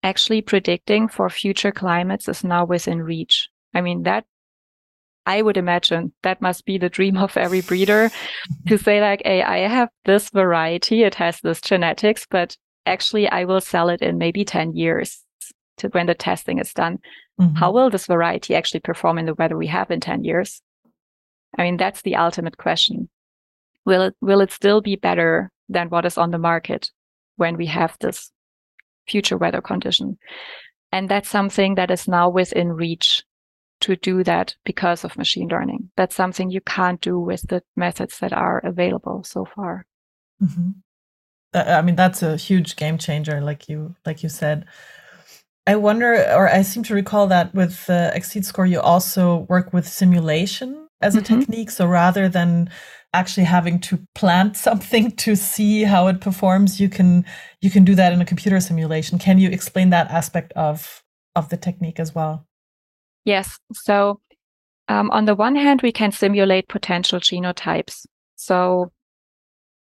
actually 0.02 0.42
predicting 0.42 1.08
for 1.08 1.30
future 1.30 1.72
climates 1.72 2.28
is 2.28 2.44
now 2.44 2.64
within 2.64 3.02
reach. 3.02 3.48
I 3.74 3.80
mean, 3.80 4.02
that 4.02 4.24
I 5.26 5.42
would 5.42 5.56
imagine 5.56 6.12
that 6.22 6.40
must 6.40 6.64
be 6.64 6.78
the 6.78 6.88
dream 6.88 7.16
of 7.16 7.36
every 7.36 7.60
breeder 7.60 8.10
to 8.68 8.78
say 8.78 9.00
like, 9.00 9.22
hey, 9.24 9.42
I 9.42 9.68
have 9.68 9.88
this 10.04 10.30
variety, 10.30 11.02
it 11.02 11.16
has 11.16 11.40
this 11.40 11.60
genetics, 11.60 12.26
but 12.30 12.56
actually 12.86 13.28
I 13.28 13.44
will 13.44 13.60
sell 13.60 13.88
it 13.88 14.00
in 14.00 14.18
maybe 14.18 14.44
10 14.44 14.76
years 14.76 15.24
to 15.78 15.88
when 15.88 16.06
the 16.06 16.14
testing 16.14 16.58
is 16.58 16.72
done. 16.72 16.98
Mm-hmm. 17.40 17.56
How 17.56 17.72
will 17.72 17.90
this 17.90 18.06
variety 18.06 18.54
actually 18.54 18.80
perform 18.80 19.18
in 19.18 19.26
the 19.26 19.34
weather 19.34 19.56
we 19.56 19.66
have 19.66 19.90
in 19.90 20.00
10 20.00 20.24
years? 20.24 20.62
I 21.58 21.64
mean, 21.64 21.76
that's 21.76 22.02
the 22.02 22.16
ultimate 22.16 22.56
question. 22.56 23.08
Will 23.84 24.02
it, 24.02 24.14
will 24.20 24.40
it 24.40 24.52
still 24.52 24.80
be 24.80 24.96
better 24.96 25.50
than 25.68 25.88
what 25.88 26.06
is 26.06 26.16
on 26.16 26.30
the 26.30 26.38
market 26.38 26.90
when 27.36 27.56
we 27.56 27.66
have 27.66 27.96
this 28.00 28.30
future 29.08 29.36
weather 29.36 29.60
condition? 29.60 30.18
And 30.92 31.08
that's 31.08 31.28
something 31.28 31.74
that 31.74 31.90
is 31.90 32.06
now 32.06 32.28
within 32.28 32.72
reach 32.72 33.24
to 33.86 33.96
do 33.96 34.24
that 34.24 34.56
because 34.64 35.04
of 35.04 35.16
machine 35.16 35.48
learning. 35.48 35.90
That's 35.96 36.16
something 36.16 36.50
you 36.50 36.60
can't 36.60 37.00
do 37.00 37.20
with 37.20 37.42
the 37.42 37.62
methods 37.76 38.18
that 38.18 38.32
are 38.32 38.58
available 38.58 39.22
so 39.22 39.44
far. 39.44 39.86
Mm-hmm. 40.42 40.70
I 41.54 41.82
mean, 41.82 41.94
that's 41.94 42.22
a 42.22 42.36
huge 42.36 42.76
game 42.76 42.98
changer, 42.98 43.40
like 43.40 43.68
you 43.68 43.94
like 44.04 44.22
you 44.22 44.28
said. 44.28 44.66
I 45.66 45.76
wonder, 45.76 46.12
or 46.34 46.48
I 46.48 46.62
seem 46.62 46.82
to 46.84 46.94
recall 46.94 47.26
that 47.28 47.54
with 47.54 47.88
uh, 47.88 48.12
xSeedScore, 48.14 48.68
you 48.68 48.80
also 48.80 49.46
work 49.48 49.72
with 49.72 49.88
simulation 49.88 50.88
as 51.00 51.16
a 51.16 51.20
mm-hmm. 51.20 51.40
technique. 51.40 51.70
So 51.70 51.86
rather 51.86 52.28
than 52.28 52.70
actually 53.14 53.44
having 53.44 53.80
to 53.80 53.98
plant 54.14 54.56
something 54.68 55.12
to 55.12 55.36
see 55.36 55.84
how 55.84 56.08
it 56.08 56.20
performs, 56.20 56.80
you 56.80 56.88
can 56.88 57.24
you 57.60 57.70
can 57.70 57.84
do 57.84 57.94
that 57.94 58.12
in 58.12 58.20
a 58.20 58.26
computer 58.26 58.60
simulation. 58.60 59.18
Can 59.18 59.38
you 59.38 59.50
explain 59.50 59.90
that 59.90 60.10
aspect 60.10 60.52
of 60.54 61.02
of 61.34 61.48
the 61.48 61.56
technique 61.56 62.00
as 62.00 62.14
well? 62.14 62.46
Yes. 63.26 63.58
So, 63.72 64.20
um, 64.88 65.10
on 65.10 65.24
the 65.24 65.34
one 65.34 65.56
hand, 65.56 65.82
we 65.82 65.90
can 65.90 66.12
simulate 66.12 66.68
potential 66.68 67.18
genotypes. 67.18 68.06
So, 68.36 68.92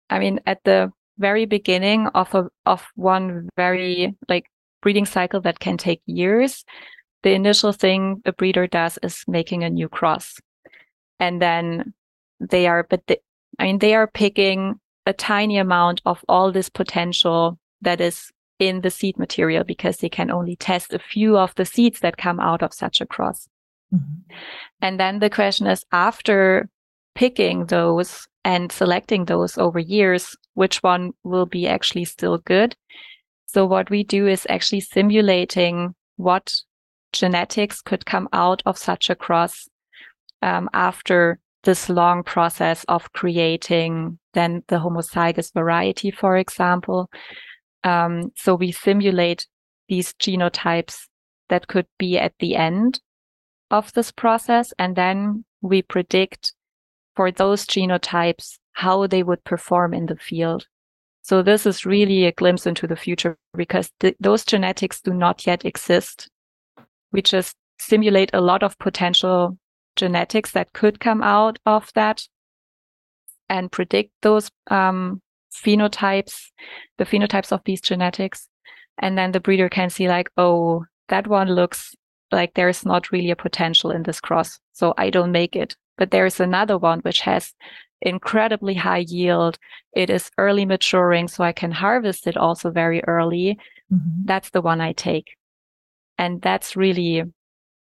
I 0.10 0.20
mean, 0.20 0.40
at 0.48 0.64
the 0.64 0.92
very 1.20 1.46
beginning 1.46 2.08
of 2.16 2.34
a 2.34 2.48
of 2.66 2.88
one 2.96 3.50
very 3.58 4.16
like 4.30 4.46
breeding 4.82 5.06
cycle 5.06 5.42
that 5.42 5.60
can 5.60 5.78
take 5.78 6.02
years, 6.06 6.64
the 7.24 7.34
initial 7.34 7.74
thing 7.74 8.22
a 8.26 8.32
breeder 8.32 8.68
does 8.68 8.98
is 9.04 9.24
making 9.28 9.64
a 9.66 9.70
new 9.70 9.90
cross, 9.90 10.40
and 11.20 11.42
then 11.42 11.94
they 12.40 12.68
are, 12.68 12.88
but 12.90 13.06
they, 13.08 13.18
I 13.60 13.66
mean, 13.66 13.80
they 13.80 13.96
are 13.96 14.08
picking 14.08 14.80
a 15.06 15.12
tiny 15.14 15.58
amount 15.58 16.02
of 16.06 16.24
all 16.30 16.54
this 16.54 16.70
potential 16.70 17.60
that 17.82 18.00
is 18.00 18.32
in 18.60 18.82
the 18.82 18.90
seed 18.90 19.18
material 19.18 19.64
because 19.64 19.98
they 19.98 20.10
can 20.10 20.32
only 20.32 20.56
test 20.56 20.94
a 20.94 21.00
few 21.00 21.38
of 21.38 21.54
the 21.56 21.66
seeds 21.66 22.00
that 22.00 22.18
come 22.18 22.40
out 22.40 22.64
of 22.64 22.74
such 22.74 23.02
a 23.02 23.06
cross. 23.06 23.48
Mm-hmm. 23.94 24.34
And 24.82 25.00
then 25.00 25.20
the 25.20 25.30
question 25.30 25.68
is 25.68 25.86
after 25.92 26.70
picking 27.16 27.66
those 27.66 28.28
and 28.44 28.72
selecting 28.72 29.26
those 29.26 29.58
over 29.58 29.80
years, 29.80 30.36
which 30.54 30.84
one 30.84 31.12
will 31.24 31.46
be 31.46 31.68
actually 31.68 32.06
still 32.06 32.38
good? 32.38 32.76
So 33.48 33.66
what 33.66 33.90
we 33.90 34.04
do 34.04 34.28
is 34.28 34.46
actually 34.50 34.82
simulating 34.82 35.96
what 36.18 36.56
genetics 37.14 37.82
could 37.82 38.06
come 38.06 38.28
out 38.34 38.62
of 38.66 38.78
such 38.78 39.10
a 39.10 39.16
cross 39.16 39.68
um, 40.42 40.70
after 40.74 41.40
this 41.64 41.90
long 41.90 42.24
process 42.24 42.84
of 42.88 43.12
creating 43.14 44.20
then 44.34 44.64
the 44.68 44.76
homozygous 44.76 45.52
variety, 45.54 46.12
for 46.12 46.38
example, 46.38 47.10
um, 47.86 48.32
so 48.36 48.56
we 48.56 48.72
simulate 48.72 49.48
these 49.88 50.14
genotypes 50.14 51.08
that 51.50 51.68
could 51.68 51.86
be 52.00 52.18
at 52.18 52.34
the 52.40 52.56
end 52.56 53.00
of 53.70 53.94
this 53.94 54.12
process. 54.12 54.74
And 54.80 54.96
then 54.96 55.46
we 55.62 55.84
predict 55.84 56.54
for 57.16 57.32
those 57.32 57.66
genotypes 57.66 58.58
how 58.74 59.08
they 59.08 59.24
would 59.24 59.44
perform 59.44 59.94
in 59.94 60.08
the 60.08 60.18
field. 60.18 60.66
So 61.22 61.42
this 61.42 61.66
is 61.66 61.86
really 61.86 62.26
a 62.26 62.32
glimpse 62.32 62.66
into 62.66 62.88
the 62.88 62.96
future 62.96 63.38
because 63.56 63.90
th- 64.00 64.18
those 64.20 64.44
genetics 64.44 65.02
do 65.02 65.14
not 65.14 65.46
yet 65.46 65.64
exist. 65.64 66.30
We 67.12 67.22
just 67.22 67.56
simulate 67.80 68.32
a 68.34 68.42
lot 68.42 68.64
of 68.64 68.78
potential 68.80 69.58
genetics 69.96 70.52
that 70.52 70.74
could 70.74 71.00
come 71.00 71.24
out 71.24 71.58
of 71.66 71.92
that 71.96 72.28
and 73.48 73.72
predict 73.72 74.12
those 74.22 74.50
um, 74.70 75.22
phenotypes, 75.64 76.52
the 76.98 77.06
phenotypes 77.06 77.52
of 77.52 77.62
these 77.66 77.82
genetics. 77.82 78.48
And 79.00 79.18
then 79.18 79.32
the 79.32 79.40
breeder 79.40 79.70
can 79.70 79.90
see 79.90 80.08
like, 80.08 80.30
oh, 80.38 80.86
that 81.10 81.28
one 81.28 81.50
looks 81.50 81.96
like 82.32 82.54
there's 82.54 82.86
not 82.86 83.12
really 83.12 83.32
a 83.32 83.36
potential 83.36 83.92
in 83.92 84.04
this 84.04 84.20
cross. 84.20 84.60
So 84.74 84.94
I 84.98 85.10
don't 85.10 85.32
make 85.32 85.56
it. 85.56 85.76
But 85.98 86.12
there's 86.12 86.40
another 86.40 86.78
one 86.78 87.00
which 87.00 87.22
has 87.22 87.54
incredibly 88.02 88.74
high 88.74 89.06
yield. 89.08 89.58
It 89.94 90.10
is 90.10 90.30
early 90.38 90.66
maturing, 90.66 91.28
so 91.28 91.44
I 91.44 91.52
can 91.52 91.72
harvest 91.72 92.28
it 92.28 92.38
also 92.38 92.70
very 92.72 93.04
early. 93.06 93.58
Mm-hmm. 93.92 94.26
That's 94.26 94.50
the 94.50 94.62
one 94.62 94.82
I 94.82 94.94
take. 94.94 95.36
And 96.18 96.42
that's 96.42 96.76
really, 96.76 97.24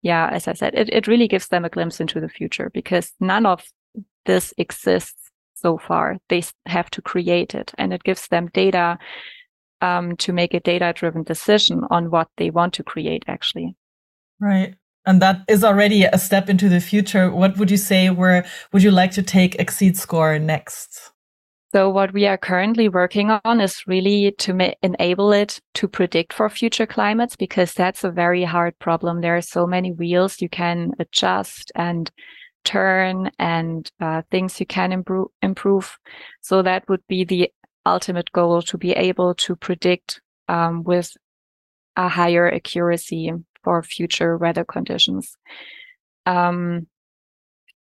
yeah, 0.03 0.29
as 0.31 0.49
I 0.49 0.53
said, 0.53 0.75
it, 0.75 0.89
it 0.91 1.07
really 1.07 1.29
gives 1.29 1.49
them 1.49 1.65
a 1.65 1.71
glimpse 1.71 2.01
into 2.01 2.21
the 2.21 2.29
future 2.29 2.71
because 2.73 3.13
none 3.21 3.47
of 3.47 3.65
this 4.27 4.53
exists 4.59 5.24
so 5.65 5.79
far. 5.79 6.19
They 6.29 6.43
have 6.67 6.91
to 6.91 7.03
create 7.03 7.55
it 7.55 7.73
and 7.79 7.93
it 7.93 8.05
gives 8.05 8.29
them 8.29 8.51
data 8.53 8.99
um, 9.81 10.17
to 10.19 10.33
make 10.33 10.53
a 10.55 10.61
data 10.61 10.93
driven 10.95 11.23
decision 11.23 11.85
on 11.91 12.11
what 12.11 12.29
they 12.37 12.51
want 12.51 12.75
to 12.75 12.83
create 12.83 13.25
actually. 13.27 13.77
Right. 14.41 14.75
And 15.07 15.21
that 15.23 15.43
is 15.49 15.65
already 15.65 16.05
a 16.05 16.19
step 16.19 16.49
into 16.49 16.69
the 16.69 16.81
future. 16.81 17.31
What 17.31 17.57
would 17.59 17.71
you 17.71 17.77
say 17.77 18.11
where 18.11 18.45
would 18.73 18.83
you 18.83 18.91
like 18.91 19.13
to 19.13 19.23
take 19.23 19.57
xSeedScore 19.59 20.41
next? 20.41 21.13
So 21.75 21.91
what 21.91 22.13
we 22.13 22.27
are 22.27 22.39
currently 22.39 22.89
working 22.89 23.31
on 23.45 23.61
is 23.61 23.83
really 23.87 24.33
to 24.39 24.75
enable 24.83 25.33
it 25.33 25.61
to 25.75 25.89
predict 25.89 26.33
for 26.33 26.49
future 26.49 26.87
climates 26.87 27.37
because 27.37 27.73
that's 27.73 28.05
a 28.05 28.13
very 28.13 28.45
hard 28.45 28.79
problem. 28.79 29.21
There 29.21 29.37
are 29.37 29.43
so 29.43 29.67
many 29.67 29.93
wheels 29.93 30.41
you 30.41 30.49
can 30.49 30.93
adjust 31.01 31.73
and 31.75 32.11
turn 32.65 33.31
and 33.39 33.91
uh, 34.01 34.23
things 34.31 34.59
you 34.59 34.67
can 34.67 34.93
improve, 34.93 35.29
improve. 35.43 35.99
So 36.41 36.63
that 36.63 36.89
would 36.89 37.07
be 37.09 37.25
the 37.25 37.51
ultimate 37.87 38.33
goal 38.33 38.63
to 38.63 38.79
be 38.79 38.93
able 38.93 39.35
to 39.35 39.57
predict 39.57 40.21
um, 40.49 40.83
with 40.85 41.17
a 41.97 42.09
higher 42.09 42.51
accuracy 42.51 43.33
for 43.63 43.83
future 43.83 44.37
weather 44.37 44.65
conditions. 44.65 45.37
Um, 46.27 46.87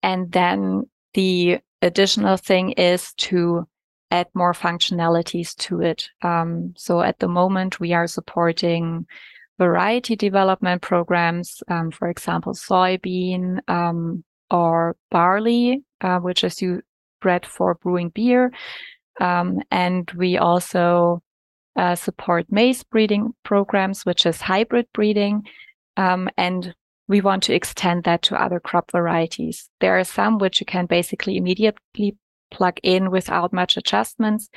and 0.03 0.31
then 0.31 0.83
the 1.13 1.59
additional 1.81 2.37
thing 2.37 2.71
is 2.71 3.13
to 3.13 3.67
add 4.11 4.27
more 4.33 4.53
functionalities 4.53 5.55
to 5.55 5.81
it. 5.81 6.09
Um, 6.21 6.73
so 6.77 7.01
at 7.01 7.19
the 7.19 7.27
moment, 7.27 7.79
we 7.79 7.93
are 7.93 8.07
supporting 8.07 9.05
variety 9.57 10.15
development 10.15 10.81
programs, 10.81 11.61
um, 11.67 11.91
for 11.91 12.09
example, 12.09 12.53
soybean, 12.53 13.59
um, 13.67 14.23
or 14.51 14.95
barley, 15.11 15.83
uh, 16.01 16.19
which 16.19 16.43
is 16.43 16.61
used 16.61 16.83
bred 17.21 17.45
for 17.45 17.75
brewing 17.75 18.09
beer. 18.09 18.51
Um, 19.19 19.61
and 19.71 20.09
we 20.11 20.37
also 20.37 21.21
uh, 21.75 21.95
support 21.95 22.45
maize 22.51 22.83
breeding 22.83 23.33
programs, 23.43 24.05
which 24.05 24.25
is 24.25 24.41
hybrid 24.41 24.87
breeding. 24.93 25.43
Um, 25.95 26.29
and 26.37 26.75
we 27.07 27.21
want 27.21 27.43
to 27.43 27.53
extend 27.53 28.03
that 28.03 28.21
to 28.23 28.41
other 28.41 28.59
crop 28.59 28.91
varieties. 28.91 29.69
There 29.79 29.97
are 29.97 30.03
some 30.03 30.37
which 30.37 30.59
you 30.59 30.65
can 30.65 30.85
basically 30.85 31.37
immediately 31.37 32.17
plug 32.51 32.79
in 32.83 33.11
without 33.11 33.53
much 33.53 33.77
adjustments, 33.77 34.49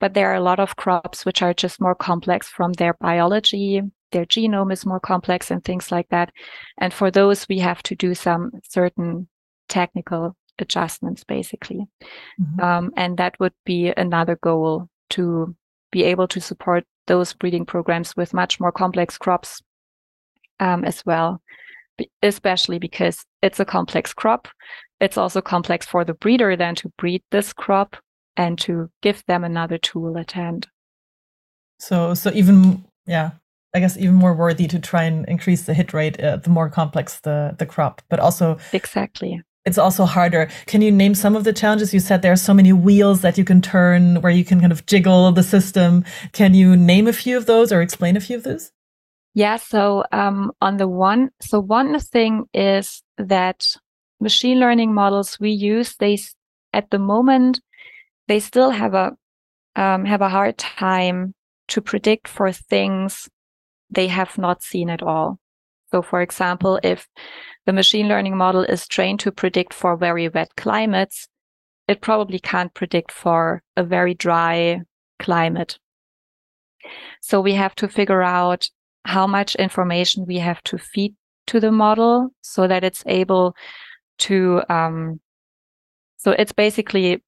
but 0.00 0.14
there 0.14 0.30
are 0.30 0.36
a 0.36 0.40
lot 0.40 0.60
of 0.60 0.76
crops 0.76 1.24
which 1.24 1.42
are 1.42 1.54
just 1.54 1.80
more 1.80 1.94
complex 1.94 2.48
from 2.48 2.72
their 2.74 2.94
biology, 2.94 3.82
their 4.12 4.26
genome 4.26 4.72
is 4.72 4.86
more 4.86 5.00
complex 5.00 5.50
and 5.50 5.64
things 5.64 5.90
like 5.90 6.08
that. 6.10 6.30
And 6.78 6.92
for 6.92 7.10
those, 7.10 7.48
we 7.48 7.58
have 7.58 7.82
to 7.84 7.94
do 7.94 8.14
some 8.14 8.52
certain 8.68 9.28
technical 9.68 10.36
adjustments, 10.58 11.24
basically. 11.24 11.86
Mm-hmm. 12.40 12.60
Um, 12.60 12.92
and 12.96 13.16
that 13.18 13.38
would 13.40 13.54
be 13.64 13.92
another 13.96 14.36
goal 14.36 14.88
to 15.10 15.54
be 15.90 16.04
able 16.04 16.28
to 16.28 16.40
support 16.40 16.84
those 17.06 17.32
breeding 17.32 17.66
programs 17.66 18.16
with 18.16 18.32
much 18.34 18.60
more 18.60 18.72
complex 18.72 19.18
crops 19.18 19.60
um, 20.60 20.84
as 20.84 21.04
well, 21.04 21.42
especially 22.22 22.78
because 22.78 23.24
it's 23.42 23.60
a 23.60 23.64
complex 23.64 24.14
crop. 24.14 24.48
It's 25.00 25.18
also 25.18 25.40
complex 25.40 25.84
for 25.84 26.04
the 26.04 26.14
breeder 26.14 26.56
then 26.56 26.74
to 26.76 26.92
breed 26.96 27.22
this 27.30 27.52
crop 27.52 27.96
and 28.36 28.58
to 28.60 28.90
give 29.02 29.22
them 29.26 29.44
another 29.44 29.78
tool 29.78 30.16
at 30.16 30.32
hand. 30.32 30.68
So, 31.78 32.14
so 32.14 32.30
even 32.32 32.84
yeah, 33.06 33.32
I 33.74 33.80
guess 33.80 33.96
even 33.96 34.14
more 34.14 34.34
worthy 34.34 34.66
to 34.68 34.78
try 34.78 35.04
and 35.04 35.26
increase 35.28 35.62
the 35.62 35.74
hit 35.74 35.94
rate 35.94 36.20
uh, 36.20 36.36
the 36.36 36.50
more 36.50 36.68
complex 36.68 37.20
the 37.20 37.54
the 37.58 37.66
crop, 37.66 38.02
but 38.08 38.20
also 38.20 38.58
exactly 38.72 39.42
it's 39.64 39.78
also 39.78 40.04
harder. 40.04 40.48
Can 40.66 40.82
you 40.82 40.90
name 40.90 41.14
some 41.14 41.36
of 41.36 41.44
the 41.44 41.52
challenges? 41.52 41.94
You 41.94 42.00
said 42.00 42.22
there 42.22 42.32
are 42.32 42.36
so 42.36 42.54
many 42.54 42.72
wheels 42.72 43.20
that 43.20 43.38
you 43.38 43.44
can 43.44 43.62
turn 43.62 44.20
where 44.20 44.32
you 44.32 44.44
can 44.44 44.60
kind 44.60 44.72
of 44.72 44.86
jiggle 44.86 45.30
the 45.32 45.42
system. 45.42 46.04
Can 46.32 46.54
you 46.54 46.76
name 46.76 47.06
a 47.06 47.12
few 47.12 47.36
of 47.36 47.46
those 47.46 47.72
or 47.72 47.80
explain 47.80 48.16
a 48.16 48.20
few 48.20 48.36
of 48.36 48.42
those? 48.42 48.72
Yeah. 49.34 49.56
So, 49.56 50.04
um, 50.12 50.52
on 50.60 50.76
the 50.76 50.88
one, 50.88 51.30
so 51.40 51.60
one 51.60 51.98
thing 52.00 52.46
is 52.52 53.02
that 53.18 53.66
machine 54.20 54.58
learning 54.58 54.92
models 54.92 55.38
we 55.40 55.50
use, 55.50 55.96
they, 55.96 56.18
at 56.72 56.90
the 56.90 56.98
moment, 56.98 57.60
they 58.28 58.40
still 58.40 58.70
have 58.70 58.94
a, 58.94 59.12
um, 59.76 60.04
have 60.04 60.20
a 60.20 60.28
hard 60.28 60.58
time 60.58 61.34
to 61.68 61.80
predict 61.80 62.28
for 62.28 62.52
things 62.52 63.28
they 63.94 64.08
have 64.08 64.38
not 64.38 64.62
seen 64.62 64.90
at 64.90 65.02
all. 65.02 65.38
So, 65.90 66.02
for 66.02 66.22
example, 66.22 66.80
if 66.82 67.06
the 67.66 67.72
machine 67.72 68.08
learning 68.08 68.36
model 68.36 68.62
is 68.62 68.88
trained 68.88 69.20
to 69.20 69.32
predict 69.32 69.74
for 69.74 69.96
very 69.96 70.28
wet 70.28 70.50
climates, 70.56 71.28
it 71.86 72.00
probably 72.00 72.38
can't 72.38 72.72
predict 72.72 73.12
for 73.12 73.62
a 73.76 73.84
very 73.84 74.14
dry 74.14 74.80
climate. 75.18 75.78
So 77.20 77.40
we 77.40 77.52
have 77.54 77.74
to 77.76 77.88
figure 77.88 78.22
out 78.22 78.68
how 79.04 79.26
much 79.26 79.54
information 79.56 80.26
we 80.26 80.38
have 80.38 80.62
to 80.64 80.78
feed 80.78 81.14
to 81.48 81.60
the 81.60 81.72
model 81.72 82.30
so 82.40 82.66
that 82.66 82.84
it's 82.84 83.02
able 83.06 83.54
to, 84.18 84.62
um, 84.68 85.20
so 86.16 86.32
it's 86.32 86.52
basically 86.52 87.22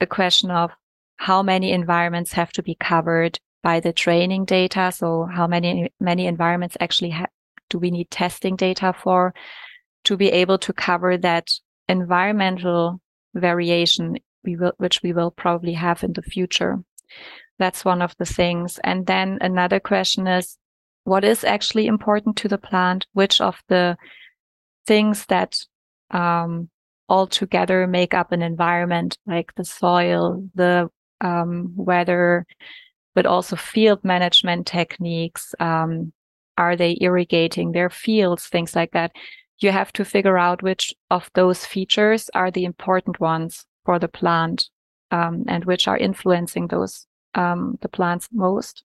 a 0.00 0.06
question 0.06 0.50
of 0.50 0.70
how 1.16 1.42
many 1.42 1.72
environments 1.72 2.32
have 2.32 2.50
to 2.52 2.62
be 2.62 2.76
covered 2.80 3.38
by 3.62 3.80
the 3.80 3.92
training 3.92 4.44
data. 4.44 4.92
So 4.92 5.24
how 5.24 5.46
many, 5.46 5.92
many 6.00 6.26
environments 6.26 6.76
actually 6.80 7.10
ha- 7.10 7.26
do 7.70 7.78
we 7.78 7.90
need 7.90 8.10
testing 8.10 8.56
data 8.56 8.92
for? 8.92 9.34
to 10.04 10.16
be 10.16 10.30
able 10.30 10.58
to 10.58 10.72
cover 10.72 11.16
that 11.18 11.50
environmental 11.88 13.00
variation 13.34 14.16
we 14.44 14.56
will, 14.56 14.72
which 14.78 15.02
we 15.02 15.12
will 15.12 15.30
probably 15.30 15.74
have 15.74 16.02
in 16.02 16.12
the 16.12 16.22
future. 16.22 16.78
That's 17.58 17.84
one 17.84 18.02
of 18.02 18.16
the 18.18 18.24
things. 18.24 18.78
And 18.84 19.06
then 19.06 19.38
another 19.40 19.80
question 19.80 20.26
is, 20.26 20.56
what 21.04 21.24
is 21.24 21.44
actually 21.44 21.86
important 21.86 22.36
to 22.38 22.48
the 22.48 22.58
plant? 22.58 23.06
Which 23.12 23.40
of 23.40 23.60
the 23.68 23.96
things 24.86 25.26
that 25.26 25.58
um, 26.10 26.70
all 27.08 27.26
together 27.26 27.86
make 27.86 28.14
up 28.14 28.32
an 28.32 28.42
environment, 28.42 29.18
like 29.26 29.54
the 29.56 29.64
soil, 29.64 30.48
the 30.54 30.88
um, 31.20 31.72
weather, 31.76 32.46
but 33.14 33.26
also 33.26 33.56
field 33.56 34.04
management 34.04 34.66
techniques. 34.66 35.54
Um, 35.60 36.12
are 36.56 36.76
they 36.76 36.98
irrigating 37.00 37.72
their 37.72 37.90
fields? 37.90 38.46
Things 38.46 38.74
like 38.74 38.92
that 38.92 39.12
you 39.60 39.72
have 39.72 39.92
to 39.92 40.04
figure 40.04 40.38
out 40.38 40.62
which 40.62 40.94
of 41.10 41.30
those 41.34 41.66
features 41.66 42.30
are 42.34 42.50
the 42.50 42.64
important 42.64 43.20
ones 43.20 43.66
for 43.84 43.98
the 43.98 44.08
plant 44.08 44.68
um, 45.10 45.44
and 45.48 45.64
which 45.64 45.88
are 45.88 45.96
influencing 45.96 46.68
those 46.68 47.06
um, 47.34 47.78
the 47.82 47.88
plants 47.88 48.28
most 48.32 48.84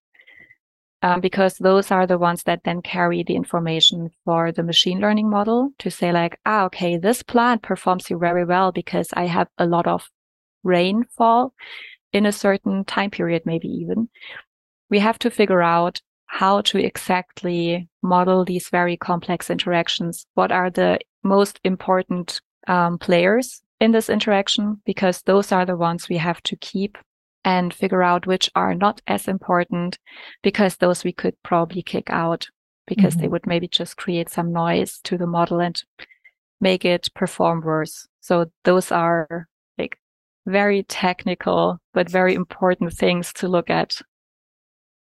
um, 1.02 1.19
because 1.19 1.58
those 1.58 1.91
are 1.91 2.08
the 2.08 2.17
ones 2.17 2.43
that 2.43 2.62
then 2.63 2.82
carry 2.82 3.24
the 3.24 3.36
information 3.36 4.10
for 4.26 4.52
the 4.52 4.63
machine 4.63 5.00
learning 5.00 5.30
model 5.30 5.71
to 5.80 5.89
say 5.91 6.12
like 6.12 6.39
ah 6.45 6.65
okay 6.65 6.98
this 6.98 7.24
plant 7.24 7.62
performs 7.62 8.08
very 8.10 8.45
well 8.45 8.71
because 8.71 9.10
i 9.13 9.26
have 9.26 9.48
a 9.58 9.65
lot 9.65 9.88
of 9.88 10.10
rainfall 10.63 11.54
in 12.13 12.26
a 12.26 12.32
certain 12.32 12.86
time 12.86 13.10
period 13.10 13.43
maybe 13.45 13.67
even 13.67 14.08
we 14.89 14.99
have 14.99 15.17
to 15.19 15.32
figure 15.32 15.62
out 15.62 16.02
how 16.28 16.62
to 16.62 16.78
exactly 16.78 17.88
model 18.02 18.43
these 18.43 18.69
very 18.69 18.97
complex 18.97 19.49
interactions. 19.49 20.26
What 20.34 20.52
are 20.52 20.69
the 20.69 20.99
most 21.23 21.60
important 21.63 22.41
um, 22.67 22.97
players 22.97 23.62
in 23.80 23.91
this 23.91 24.10
interaction? 24.10 24.82
Because 24.86 25.21
those 25.23 25.52
are 25.52 25.65
the 25.65 25.78
ones 25.78 26.10
we 26.10 26.17
have 26.17 26.41
to 26.43 26.56
keep 26.56 26.97
and 27.45 27.73
figure 27.73 28.04
out 28.04 28.26
which 28.26 28.49
are 28.56 28.73
not 28.73 29.02
as 29.08 29.28
important 29.28 29.97
because 30.41 30.78
those 30.78 31.04
we 31.04 31.12
could 31.12 31.36
probably 31.43 31.82
kick 31.82 32.10
out 32.10 32.47
because 32.88 33.13
mm-hmm. 33.13 33.21
they 33.21 33.28
would 33.28 33.47
maybe 33.47 33.67
just 33.67 33.97
create 33.97 34.30
some 34.30 34.52
noise 34.54 34.99
to 35.04 35.17
the 35.17 35.28
model 35.28 35.60
and 35.60 35.84
make 36.62 36.86
it 36.86 37.10
perform 37.13 37.62
worse. 37.62 38.08
So 38.21 38.52
those 38.63 38.91
are 38.91 39.47
very 40.45 40.84
technical, 40.84 41.79
but 41.93 42.10
very 42.10 42.34
important 42.34 42.93
things 42.93 43.32
to 43.34 43.47
look 43.47 43.69
at 43.69 44.01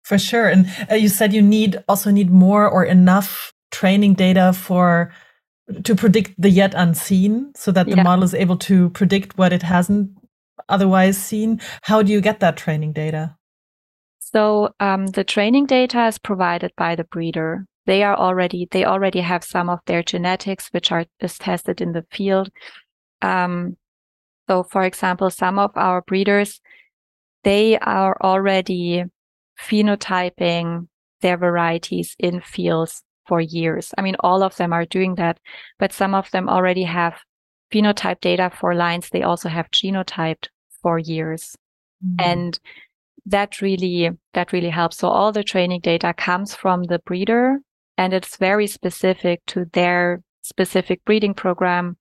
for 0.09 0.19
sure. 0.19 0.49
And 0.49 0.67
uh, 0.91 0.95
you 0.95 1.11
said 1.11 1.35
you 1.35 1.43
need 1.43 1.85
also 1.87 2.11
need 2.11 2.31
more 2.31 2.67
or 2.67 2.83
enough 2.83 3.53
training 3.71 4.15
data 4.15 4.55
for 4.55 5.13
to 5.85 5.95
predict 5.95 6.41
the 6.41 6.49
yet 6.49 6.73
unseen 6.75 7.53
so 7.55 7.71
that 7.73 7.87
the 7.87 7.97
yeah. 7.97 8.03
model 8.03 8.25
is 8.25 8.35
able 8.35 8.57
to 8.57 8.89
predict 8.91 9.37
what 9.37 9.53
it 9.53 9.63
hasn't 9.63 10.11
otherwise 10.71 11.19
seen. 11.19 11.61
How 11.83 12.03
do 12.03 12.11
you 12.11 12.23
get 12.23 12.41
that 12.41 12.57
training 12.57 12.95
data? 12.95 13.37
So 14.19 14.71
um, 14.81 15.09
the 15.09 15.25
training 15.25 15.67
data 15.67 16.07
is 16.07 16.19
provided 16.19 16.73
by 16.77 16.97
the 16.97 17.05
breeder. 17.05 17.67
They 17.85 18.03
are 18.03 18.17
already 18.17 18.67
they 18.71 18.87
already 18.87 19.21
have 19.21 19.45
some 19.45 19.69
of 19.69 19.81
their 19.85 20.03
genetics, 20.03 20.69
which 20.69 20.91
are 20.91 21.05
is 21.21 21.37
tested 21.37 21.83
in 21.83 21.93
the 21.93 22.07
field. 22.11 22.49
Um, 23.21 23.77
so, 24.49 24.63
for 24.63 24.83
example, 24.85 25.31
some 25.31 25.59
of 25.59 25.71
our 25.77 26.03
breeders 26.03 26.61
they 27.45 27.79
are 27.79 28.17
already 28.21 29.05
phenotyping 29.61 30.89
their 31.21 31.37
varieties 31.37 32.15
in 32.19 32.41
fields 32.41 33.03
for 33.27 33.41
years. 33.41 33.95
I 33.97 34.03
mean, 34.03 34.17
all 34.21 34.43
of 34.43 34.57
them 34.57 34.73
are 34.73 34.85
doing 34.85 35.15
that, 35.17 35.39
but 35.79 35.93
some 35.93 36.15
of 36.15 36.31
them 36.31 36.49
already 36.49 36.85
have 36.85 37.15
phenotype 37.73 38.21
data 38.21 38.51
for 38.53 38.75
lines. 38.75 39.11
They 39.11 39.23
also 39.23 39.49
have 39.49 39.71
genotyped 39.71 40.49
for 40.83 40.99
years. 40.99 41.57
Mm-hmm. 42.05 42.31
And 42.31 42.61
that 43.27 43.61
really, 43.61 44.11
that 44.35 44.53
really 44.53 44.71
helps. 44.71 44.99
So 44.99 45.09
all 45.09 45.33
the 45.33 45.45
training 45.45 45.81
data 45.81 46.15
comes 46.15 46.55
from 46.55 46.85
the 46.85 46.99
breeder 47.01 47.59
and 47.97 48.15
it's 48.15 48.37
very 48.37 48.67
specific 48.67 49.41
to 49.49 49.67
their 49.73 50.23
specific 50.43 51.05
breeding 51.05 51.35
program, 51.35 51.97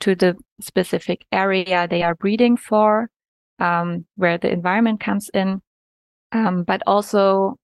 to 0.00 0.14
the 0.14 0.36
specific 0.60 1.26
area 1.32 1.86
they 1.88 2.02
are 2.02 2.14
breeding 2.14 2.56
for, 2.56 3.10
um, 3.58 4.06
where 4.16 4.38
the 4.38 4.50
environment 4.50 5.00
comes 5.00 5.30
in 5.34 5.60
um, 6.32 6.62
but 6.64 6.82
also 6.86 7.56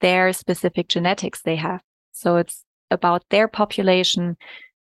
their 0.00 0.32
specific 0.32 0.88
genetics 0.88 1.42
they 1.42 1.56
have. 1.56 1.80
So 2.12 2.36
it's 2.36 2.64
about 2.90 3.24
their 3.30 3.48
population, 3.48 4.36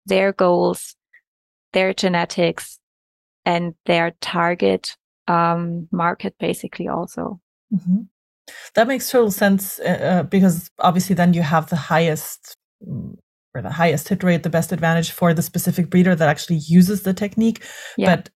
their 0.04 0.32
goals, 0.32 0.94
their 1.72 1.92
genetics, 1.92 2.78
and 3.44 3.74
their 3.86 4.12
target 4.20 4.96
um, 5.28 5.88
market, 5.90 6.34
basically, 6.38 6.88
also. 6.88 7.40
Mm-hmm. 7.72 8.02
That 8.74 8.86
makes 8.86 9.10
total 9.10 9.32
sense 9.32 9.80
uh, 9.80 9.82
uh 9.84 10.22
because 10.22 10.70
obviously, 10.78 11.16
then 11.16 11.34
you 11.34 11.42
have 11.42 11.68
the 11.68 11.76
highest 11.76 12.56
mm, 12.86 13.16
or 13.56 13.62
the 13.62 13.70
highest 13.70 14.08
hit 14.08 14.22
rate, 14.22 14.42
the 14.42 14.50
best 14.50 14.72
advantage 14.72 15.10
for 15.10 15.34
the 15.34 15.42
specific 15.42 15.90
breeder 15.90 16.14
that 16.14 16.28
actually 16.28 16.60
uses 16.66 17.02
the 17.02 17.14
technique. 17.14 17.64
Yeah. 17.96 18.16
But 18.16 18.30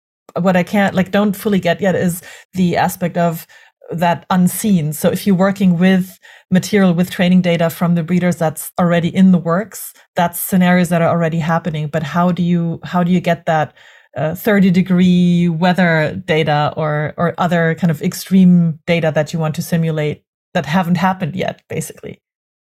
what 0.42 0.57
I 0.57 0.62
can't 0.62 0.94
like 0.94 1.11
don't 1.11 1.35
fully 1.35 1.61
get 1.61 1.81
yet 1.81 1.94
is 1.94 2.22
the 2.54 2.76
aspect 2.76 3.16
of 3.16 3.46
that 3.90 4.26
unseen. 4.31 4.92
So 4.92 5.11
if 5.11 5.26
you're 5.26 5.37
working 5.37 5.78
with 5.78 6.18
material 6.50 6.92
with 6.94 7.11
training 7.11 7.42
data 7.42 7.70
from 7.70 7.94
the 7.94 8.02
breeders 8.02 8.37
that's 8.37 8.70
already 8.78 9.14
in 9.14 9.33
the 9.33 9.38
works, 9.38 9.92
that's 10.14 10.38
scenarios 10.38 10.90
that 10.90 11.02
are 11.02 11.09
already 11.09 11.38
happening. 11.38 11.88
But 11.88 12.02
how 12.02 12.33
do 12.33 12.42
you 12.42 12.81
how 12.85 13.02
do 13.02 13.11
you 13.11 13.20
get 13.20 13.46
that 13.46 13.74
uh, 14.16 14.35
30 14.35 14.70
degree 14.70 15.48
weather 15.48 16.20
data 16.24 16.72
or 16.76 17.14
or 17.16 17.35
other 17.38 17.74
kind 17.76 17.90
of 17.90 18.02
extreme 18.02 18.78
data 18.87 19.12
that 19.14 19.33
you 19.33 19.38
want 19.38 19.54
to 19.57 19.62
simulate 19.62 20.24
that 20.54 20.66
haven't 20.66 20.96
happened 20.96 21.35
yet, 21.35 21.62
basically? 21.68 22.20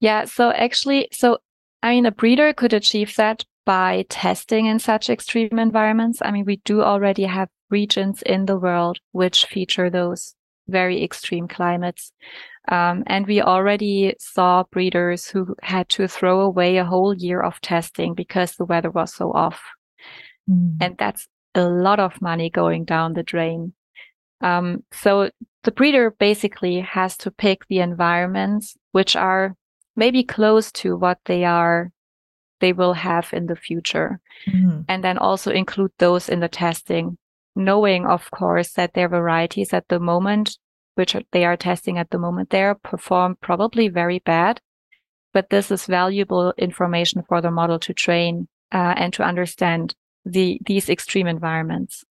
Yeah. 0.00 0.24
So 0.24 0.50
actually, 0.50 1.08
so 1.12 1.38
I 1.84 1.90
mean, 1.90 2.06
a 2.06 2.12
breeder 2.12 2.54
could 2.54 2.72
achieve 2.72 3.14
that 3.16 3.44
by 3.66 4.06
testing 4.08 4.64
in 4.64 4.78
such 4.78 5.10
extreme 5.10 5.58
environments. 5.58 6.20
I 6.22 6.30
mean, 6.30 6.46
we 6.46 6.56
do 6.64 6.80
already 6.80 7.24
have 7.24 7.50
regions 7.68 8.22
in 8.22 8.46
the 8.46 8.58
world 8.58 9.00
which 9.12 9.44
feature 9.44 9.90
those 9.90 10.34
very 10.66 11.04
extreme 11.04 11.46
climates. 11.46 12.10
Um, 12.70 13.02
and 13.06 13.26
we 13.26 13.42
already 13.42 14.14
saw 14.18 14.64
breeders 14.72 15.28
who 15.28 15.54
had 15.60 15.90
to 15.90 16.08
throw 16.08 16.40
away 16.40 16.78
a 16.78 16.86
whole 16.86 17.12
year 17.12 17.42
of 17.42 17.60
testing 17.60 18.14
because 18.14 18.54
the 18.54 18.64
weather 18.64 18.90
was 18.90 19.12
so 19.12 19.30
off. 19.32 19.60
Mm. 20.48 20.78
And 20.80 20.96
that's 20.96 21.28
a 21.54 21.68
lot 21.68 22.00
of 22.00 22.22
money 22.22 22.48
going 22.48 22.86
down 22.86 23.12
the 23.12 23.22
drain. 23.22 23.74
Um, 24.40 24.84
so 24.90 25.28
the 25.64 25.70
breeder 25.70 26.12
basically 26.12 26.80
has 26.80 27.18
to 27.18 27.30
pick 27.30 27.66
the 27.68 27.80
environments 27.80 28.74
which 28.92 29.16
are 29.16 29.54
maybe 29.96 30.22
close 30.22 30.72
to 30.72 30.96
what 30.96 31.18
they 31.26 31.44
are 31.44 31.90
they 32.60 32.72
will 32.72 32.94
have 32.94 33.30
in 33.32 33.46
the 33.46 33.56
future. 33.56 34.20
Mm-hmm. 34.48 34.82
and 34.88 35.02
then 35.04 35.18
also 35.18 35.50
include 35.50 35.92
those 35.98 36.28
in 36.28 36.40
the 36.40 36.48
testing 36.48 37.16
knowing 37.56 38.04
of 38.04 38.30
course 38.30 38.72
that 38.72 38.94
their 38.94 39.08
varieties 39.08 39.72
at 39.72 39.86
the 39.88 40.00
moment 40.00 40.58
which 40.94 41.16
they 41.32 41.44
are 41.44 41.56
testing 41.56 41.98
at 41.98 42.10
the 42.10 42.18
moment 42.18 42.50
there 42.50 42.74
perform 42.74 43.36
probably 43.40 43.88
very 43.88 44.20
bad. 44.20 44.60
But 45.32 45.50
this 45.50 45.70
is 45.70 45.86
valuable 45.86 46.54
information 46.56 47.22
for 47.28 47.40
the 47.40 47.50
model 47.50 47.78
to 47.80 47.92
train 47.92 48.46
uh, 48.72 48.94
and 48.96 49.12
to 49.14 49.24
understand 49.24 49.94
the 50.24 50.60
these 50.64 50.88
extreme 50.88 51.26
environments 51.26 52.04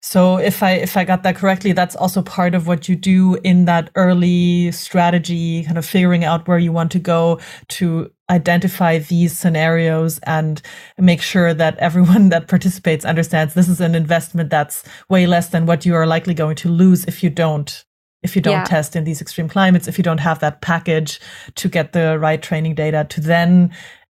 so 0.00 0.36
if 0.36 0.62
I 0.62 0.72
if 0.72 0.96
I 0.96 1.04
got 1.04 1.24
that 1.24 1.36
correctly, 1.36 1.72
that's 1.72 1.96
also 1.96 2.22
part 2.22 2.54
of 2.54 2.68
what 2.68 2.88
you 2.88 2.94
do 2.94 3.34
in 3.42 3.64
that 3.64 3.90
early 3.96 4.70
strategy, 4.70 5.64
kind 5.64 5.76
of 5.76 5.84
figuring 5.84 6.24
out 6.24 6.46
where 6.46 6.58
you 6.58 6.70
want 6.70 6.92
to 6.92 7.00
go 7.00 7.40
to 7.68 8.10
identify 8.30 8.98
these 8.98 9.36
scenarios 9.36 10.20
and 10.20 10.62
make 10.98 11.20
sure 11.20 11.52
that 11.52 11.76
everyone 11.78 12.28
that 12.30 12.46
participates 12.46 13.04
understands 13.04 13.54
this 13.54 13.68
is 13.68 13.80
an 13.80 13.94
investment 13.94 14.50
that's 14.50 14.84
way 15.08 15.26
less 15.26 15.48
than 15.48 15.66
what 15.66 15.84
you 15.84 15.94
are 15.94 16.06
likely 16.06 16.34
going 16.34 16.54
to 16.56 16.68
lose 16.68 17.04
if 17.06 17.22
you 17.22 17.30
don't 17.30 17.84
if 18.22 18.36
you 18.36 18.42
don't 18.42 18.52
yeah. 18.52 18.64
test 18.64 18.96
in 18.96 19.04
these 19.04 19.20
extreme 19.20 19.48
climates, 19.48 19.86
if 19.86 19.96
you 19.96 20.02
don't 20.02 20.18
have 20.18 20.40
that 20.40 20.60
package 20.60 21.20
to 21.54 21.68
get 21.68 21.92
the 21.92 22.18
right 22.18 22.42
training 22.42 22.74
data 22.74 23.06
to 23.08 23.20
then 23.20 23.72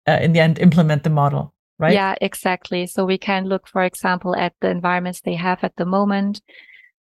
uh, 0.08 0.18
in 0.20 0.32
the 0.32 0.40
end 0.40 0.58
implement 0.58 1.02
the 1.04 1.10
model 1.10 1.54
right? 1.82 1.92
Yeah, 1.92 2.14
exactly. 2.20 2.86
So 2.86 3.04
we 3.04 3.18
can 3.18 3.46
look, 3.46 3.66
for 3.66 3.82
example, 3.82 4.34
at 4.36 4.54
the 4.60 4.70
environments 4.70 5.20
they 5.20 5.34
have 5.34 5.62
at 5.62 5.74
the 5.76 5.84
moment, 5.84 6.40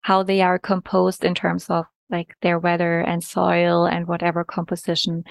how 0.01 0.23
they 0.23 0.41
are 0.41 0.57
composed 0.57 1.23
in 1.25 1.35
terms 1.35 1.69
of 1.69 1.85
like 2.09 2.35
their 2.41 2.57
weather 2.57 3.01
and 3.01 3.23
soil 3.23 3.85
and 3.85 4.07
whatever 4.07 4.43
composition. 4.43 5.23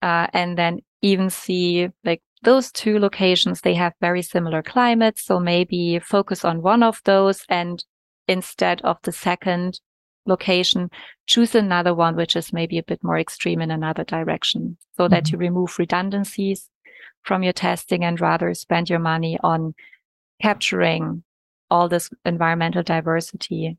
Uh, 0.00 0.28
and 0.32 0.56
then 0.56 0.78
even 1.02 1.28
see 1.28 1.88
like 2.04 2.22
those 2.42 2.70
two 2.70 2.98
locations, 2.98 3.60
they 3.60 3.74
have 3.74 3.92
very 4.00 4.22
similar 4.22 4.62
climates. 4.62 5.24
So 5.24 5.40
maybe 5.40 5.98
focus 5.98 6.44
on 6.44 6.62
one 6.62 6.82
of 6.82 7.00
those 7.04 7.44
and 7.48 7.84
instead 8.28 8.80
of 8.82 8.98
the 9.02 9.12
second 9.12 9.80
location, 10.26 10.90
choose 11.26 11.54
another 11.54 11.94
one, 11.94 12.14
which 12.14 12.36
is 12.36 12.52
maybe 12.52 12.78
a 12.78 12.84
bit 12.84 13.02
more 13.02 13.18
extreme 13.18 13.60
in 13.60 13.70
another 13.70 14.04
direction 14.04 14.76
so 14.96 15.04
mm-hmm. 15.04 15.14
that 15.14 15.32
you 15.32 15.38
remove 15.38 15.76
redundancies 15.78 16.70
from 17.26 17.42
your 17.42 17.52
testing 17.52 18.04
and 18.04 18.20
rather 18.20 18.54
spend 18.54 18.88
your 18.88 18.98
money 19.00 19.38
on 19.42 19.74
capturing 20.40 21.22
all 21.70 21.88
this 21.88 22.08
environmental 22.24 22.82
diversity 22.82 23.76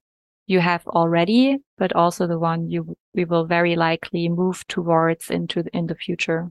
you 0.48 0.62
have 0.62 0.88
already, 0.88 1.58
but 1.78 1.94
also 1.94 2.26
the 2.26 2.40
one 2.40 2.70
you 2.70 2.96
we 3.14 3.26
will 3.26 3.46
very 3.46 3.76
likely 3.76 4.30
move 4.30 4.66
towards 4.68 5.30
into 5.30 5.64
the, 5.64 5.70
in 5.78 5.88
the 5.88 5.96
future. 5.96 6.50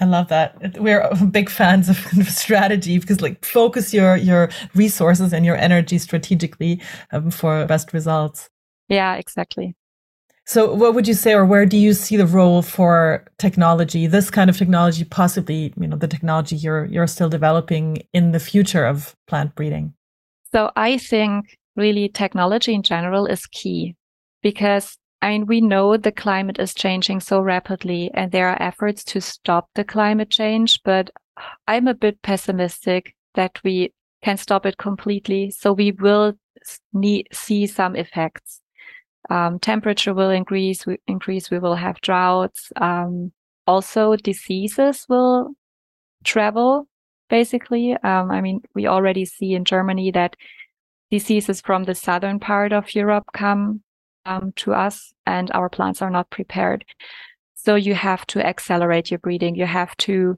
I 0.00 0.06
love 0.06 0.28
that. 0.28 0.80
We're 0.80 1.06
big 1.30 1.50
fans 1.50 1.90
of 1.90 1.98
strategy 2.28 2.98
because 2.98 3.20
like 3.20 3.44
focus 3.44 3.92
your 3.92 4.16
your 4.16 4.48
resources 4.74 5.32
and 5.34 5.44
your 5.44 5.56
energy 5.56 5.98
strategically 5.98 6.80
um, 7.12 7.30
for 7.30 7.66
best 7.66 7.92
results. 7.92 8.48
Yeah, 8.88 9.16
exactly. 9.16 9.76
So, 10.46 10.74
what 10.74 10.94
would 10.94 11.06
you 11.06 11.14
say, 11.14 11.32
or 11.32 11.44
where 11.44 11.66
do 11.66 11.76
you 11.76 11.92
see 11.92 12.16
the 12.16 12.26
role 12.26 12.62
for 12.62 13.24
technology, 13.38 14.06
this 14.06 14.30
kind 14.30 14.50
of 14.50 14.56
technology, 14.56 15.04
possibly, 15.04 15.72
you 15.78 15.86
know, 15.86 15.96
the 15.96 16.08
technology 16.08 16.56
you're 16.56 16.86
you're 16.86 17.06
still 17.06 17.28
developing 17.28 18.02
in 18.12 18.32
the 18.32 18.40
future 18.40 18.84
of 18.84 19.14
plant 19.28 19.54
breeding? 19.54 19.94
So, 20.52 20.70
I 20.74 20.98
think 20.98 21.56
really 21.76 22.08
technology 22.08 22.74
in 22.74 22.82
general 22.82 23.26
is 23.26 23.46
key 23.46 23.94
because 24.42 24.96
I 25.22 25.30
mean, 25.30 25.46
we 25.46 25.60
know 25.60 25.96
the 25.96 26.12
climate 26.12 26.58
is 26.58 26.74
changing 26.74 27.20
so 27.20 27.40
rapidly 27.40 28.10
and 28.14 28.32
there 28.32 28.48
are 28.48 28.60
efforts 28.60 29.04
to 29.04 29.20
stop 29.20 29.68
the 29.74 29.84
climate 29.84 30.30
change, 30.30 30.80
but 30.82 31.10
I'm 31.68 31.88
a 31.88 31.94
bit 31.94 32.22
pessimistic 32.22 33.14
that 33.34 33.60
we 33.62 33.92
can 34.22 34.38
stop 34.38 34.64
it 34.64 34.78
completely. 34.78 35.50
So 35.50 35.72
we 35.72 35.92
will 35.92 36.34
need, 36.92 37.28
see 37.32 37.66
some 37.66 37.96
effects 37.96 38.59
um, 39.30 39.60
temperature 39.60 40.12
will 40.12 40.30
increase. 40.30 40.84
We, 40.84 40.98
increase. 41.06 41.50
We 41.50 41.60
will 41.60 41.76
have 41.76 42.00
droughts. 42.00 42.72
Um, 42.76 43.32
also, 43.66 44.16
diseases 44.16 45.06
will 45.08 45.52
travel. 46.24 46.88
Basically, 47.28 47.92
um, 48.02 48.30
I 48.32 48.40
mean, 48.40 48.60
we 48.74 48.88
already 48.88 49.24
see 49.24 49.54
in 49.54 49.64
Germany 49.64 50.10
that 50.10 50.34
diseases 51.10 51.60
from 51.60 51.84
the 51.84 51.94
southern 51.94 52.40
part 52.40 52.72
of 52.72 52.94
Europe 52.94 53.24
come 53.32 53.82
um, 54.26 54.52
to 54.56 54.74
us, 54.74 55.12
and 55.26 55.50
our 55.52 55.68
plants 55.68 56.02
are 56.02 56.10
not 56.10 56.30
prepared. 56.30 56.84
So 57.54 57.76
you 57.76 57.94
have 57.94 58.26
to 58.28 58.44
accelerate 58.44 59.10
your 59.10 59.18
breeding. 59.18 59.54
You 59.54 59.66
have 59.66 59.96
to 59.98 60.36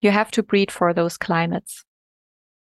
you 0.00 0.10
have 0.10 0.30
to 0.32 0.42
breed 0.42 0.72
for 0.72 0.94
those 0.94 1.18
climates, 1.18 1.84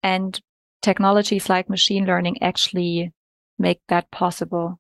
and 0.04 0.40
technologies 0.82 1.50
like 1.50 1.70
machine 1.70 2.06
learning 2.06 2.42
actually 2.42 3.14
make 3.58 3.80
that 3.88 4.12
possible 4.12 4.80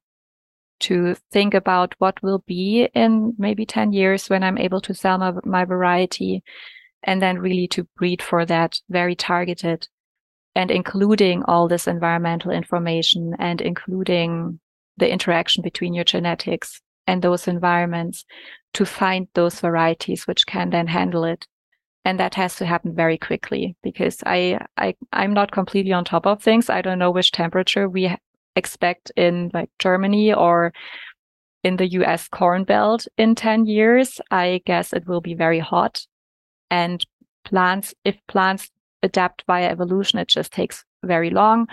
to 0.81 1.15
think 1.31 1.53
about 1.53 1.95
what 1.99 2.21
will 2.21 2.43
be 2.45 2.89
in 2.93 3.33
maybe 3.37 3.65
10 3.65 3.93
years 3.93 4.29
when 4.29 4.43
I'm 4.43 4.57
able 4.57 4.81
to 4.81 4.93
sell 4.93 5.17
my, 5.17 5.33
my 5.43 5.65
variety 5.65 6.43
and 7.03 7.21
then 7.21 7.39
really 7.39 7.67
to 7.69 7.87
breed 7.95 8.21
for 8.21 8.45
that 8.45 8.79
very 8.89 9.15
targeted 9.15 9.87
and 10.55 10.71
including 10.71 11.43
all 11.43 11.67
this 11.67 11.87
environmental 11.87 12.51
information 12.51 13.35
and 13.39 13.61
including 13.61 14.59
the 14.97 15.11
interaction 15.11 15.61
between 15.61 15.93
your 15.93 16.05
genetics 16.05 16.81
and 17.07 17.21
those 17.21 17.47
environments 17.47 18.25
to 18.73 18.85
find 18.85 19.27
those 19.33 19.59
varieties 19.59 20.25
which 20.25 20.45
can 20.45 20.69
then 20.69 20.87
handle 20.87 21.23
it. 21.25 21.45
And 22.03 22.19
that 22.19 22.35
has 22.35 22.55
to 22.57 22.65
happen 22.65 22.95
very 22.95 23.17
quickly 23.17 23.75
because 23.81 24.19
I, 24.25 24.59
I 24.77 24.95
i'm 25.11 25.33
not 25.33 25.51
completely 25.51 25.91
on 25.91 26.05
top 26.05 26.27
of 26.27 26.41
things. 26.41 26.69
I 26.69 26.81
don't 26.81 26.99
know 26.99 27.11
which 27.11 27.31
temperature 27.31 27.89
we 27.89 28.15
expect 28.55 29.11
in 29.15 29.51
like 29.53 29.69
Germany 29.79 30.33
or 30.33 30.73
in 31.63 31.77
the 31.77 31.87
US 31.99 32.27
corn 32.27 32.63
belt 32.63 33.07
in 33.17 33.33
10 33.35 33.65
years, 33.65 34.21
I 34.29 34.61
guess 34.65 34.93
it 34.93 35.07
will 35.07 35.21
be 35.21 35.33
very 35.33 35.59
hot. 35.59 36.05
And 36.69 37.03
plants, 37.43 37.93
if 38.03 38.15
plants 38.27 38.69
adapt 39.01 39.43
via 39.47 39.69
evolution, 39.69 40.19
it 40.19 40.27
just 40.27 40.51
takes 40.51 40.85
very 41.03 41.31
long. 41.31 41.67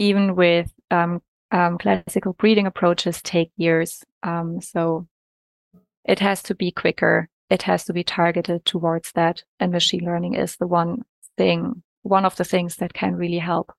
Even 0.00 0.34
with 0.34 0.72
um, 0.90 1.22
um, 1.52 1.78
classical 1.78 2.32
breeding 2.32 2.66
approaches, 2.66 3.22
take 3.22 3.52
years. 3.56 4.02
Um, 4.24 4.60
so 4.60 5.06
it 6.04 6.18
has 6.18 6.42
to 6.44 6.54
be 6.54 6.72
quicker. 6.72 7.28
It 7.50 7.62
has 7.62 7.84
to 7.84 7.92
be 7.92 8.02
targeted 8.02 8.64
towards 8.64 9.12
that. 9.12 9.44
And 9.60 9.70
machine 9.70 10.04
learning 10.04 10.34
is 10.34 10.56
the 10.56 10.66
one 10.66 11.02
thing, 11.36 11.84
one 12.02 12.24
of 12.24 12.34
the 12.34 12.44
things 12.44 12.76
that 12.76 12.94
can 12.94 13.14
really 13.14 13.38
help. 13.38 13.72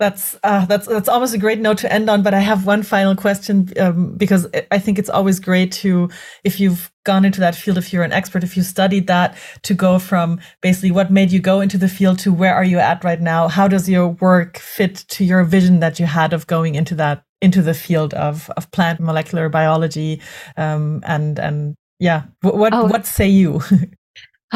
That's 0.00 0.36
uh, 0.42 0.66
that's 0.66 0.88
that's 0.88 1.08
almost 1.08 1.34
a 1.34 1.38
great 1.38 1.60
note 1.60 1.78
to 1.78 1.92
end 1.92 2.10
on. 2.10 2.24
But 2.24 2.34
I 2.34 2.40
have 2.40 2.66
one 2.66 2.82
final 2.82 3.14
question 3.14 3.72
um, 3.78 4.14
because 4.16 4.48
I 4.72 4.78
think 4.80 4.98
it's 4.98 5.08
always 5.08 5.38
great 5.38 5.70
to, 5.72 6.10
if 6.42 6.58
you've 6.58 6.90
gone 7.04 7.24
into 7.24 7.38
that 7.40 7.54
field, 7.54 7.78
if 7.78 7.92
you're 7.92 8.02
an 8.02 8.12
expert, 8.12 8.42
if 8.42 8.56
you 8.56 8.64
studied 8.64 9.06
that, 9.06 9.36
to 9.62 9.72
go 9.72 10.00
from 10.00 10.40
basically 10.62 10.90
what 10.90 11.12
made 11.12 11.30
you 11.30 11.38
go 11.38 11.60
into 11.60 11.78
the 11.78 11.88
field 11.88 12.18
to 12.20 12.32
where 12.32 12.54
are 12.56 12.64
you 12.64 12.80
at 12.80 13.04
right 13.04 13.20
now? 13.20 13.46
How 13.46 13.68
does 13.68 13.88
your 13.88 14.08
work 14.08 14.58
fit 14.58 14.96
to 15.10 15.24
your 15.24 15.44
vision 15.44 15.78
that 15.78 16.00
you 16.00 16.06
had 16.06 16.32
of 16.32 16.48
going 16.48 16.74
into 16.74 16.96
that 16.96 17.22
into 17.40 17.62
the 17.62 17.74
field 17.74 18.14
of 18.14 18.50
of 18.56 18.68
plant 18.72 18.98
molecular 18.98 19.48
biology? 19.48 20.20
Um, 20.56 21.04
and 21.06 21.38
and 21.38 21.76
yeah, 22.00 22.24
what 22.40 22.56
what, 22.56 22.74
oh. 22.74 22.86
what 22.86 23.06
say 23.06 23.28
you? 23.28 23.60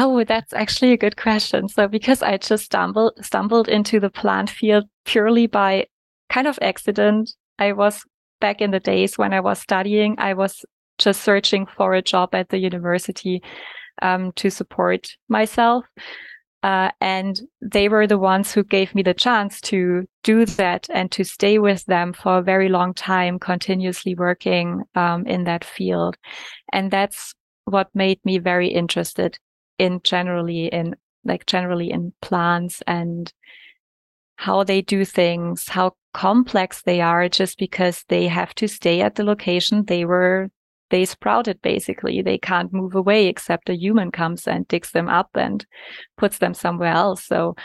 Oh, 0.01 0.23
that's 0.23 0.53
actually 0.53 0.93
a 0.93 0.97
good 0.97 1.17
question. 1.17 1.67
So 1.67 1.89
because 1.89 2.23
I 2.23 2.37
just 2.37 2.63
stumbled 2.63 3.13
stumbled 3.21 3.67
into 3.67 3.99
the 3.99 4.09
plant 4.09 4.49
field 4.49 4.85
purely 5.09 5.47
by 5.47 5.87
kind 6.29 6.47
of 6.47 6.59
accident, 6.61 7.33
I 7.57 7.71
was 7.71 8.05
back 8.39 8.61
in 8.61 8.69
the 8.69 8.79
days 8.79 9.17
when 9.17 9.33
I 9.33 9.39
was 9.39 9.59
studying, 9.59 10.13
I 10.19 10.35
was 10.35 10.63
just 10.99 11.23
searching 11.23 11.65
for 11.65 11.95
a 11.95 12.01
job 12.01 12.35
at 12.35 12.49
the 12.49 12.59
university 12.59 13.41
um, 14.03 14.31
to 14.33 14.51
support 14.51 15.07
myself. 15.27 15.83
Uh, 16.61 16.91
and 17.01 17.41
they 17.59 17.89
were 17.89 18.05
the 18.05 18.19
ones 18.19 18.53
who 18.53 18.63
gave 18.63 18.93
me 18.93 19.01
the 19.01 19.13
chance 19.15 19.59
to 19.61 20.05
do 20.23 20.45
that 20.45 20.87
and 20.93 21.09
to 21.11 21.23
stay 21.23 21.57
with 21.57 21.83
them 21.85 22.13
for 22.13 22.37
a 22.37 22.43
very 22.43 22.69
long 22.69 22.93
time, 22.93 23.39
continuously 23.39 24.13
working 24.13 24.83
um, 24.93 25.25
in 25.25 25.43
that 25.45 25.63
field. 25.63 26.17
And 26.71 26.91
that's 26.91 27.33
what 27.65 27.89
made 27.95 28.19
me 28.25 28.37
very 28.37 28.67
interested 28.67 29.39
in 29.79 30.01
generally 30.03 30.67
in 30.67 30.95
like 31.25 31.47
generally 31.47 31.89
in 31.89 32.13
plants 32.21 32.83
and 32.85 33.33
how 34.39 34.63
they 34.63 34.81
do 34.81 35.03
things, 35.03 35.67
how 35.67 35.91
complex 36.13 36.83
they 36.83 37.01
are 37.01 37.27
just 37.27 37.59
because 37.59 38.05
they 38.07 38.25
have 38.25 38.55
to 38.55 38.69
stay 38.69 39.01
at 39.01 39.15
the 39.15 39.23
location 39.25 39.83
they 39.83 40.05
were 40.05 40.49
they 40.91 41.03
sprouted 41.03 41.61
basically. 41.61 42.21
They 42.21 42.37
can't 42.37 42.71
move 42.71 42.95
away 42.95 43.27
except 43.27 43.67
a 43.67 43.75
human 43.75 44.11
comes 44.11 44.47
and 44.47 44.65
digs 44.69 44.91
them 44.91 45.09
up 45.09 45.29
and 45.35 45.65
puts 46.17 46.37
them 46.37 46.53
somewhere 46.53 46.93
else. 46.93 47.21
So 47.25 47.57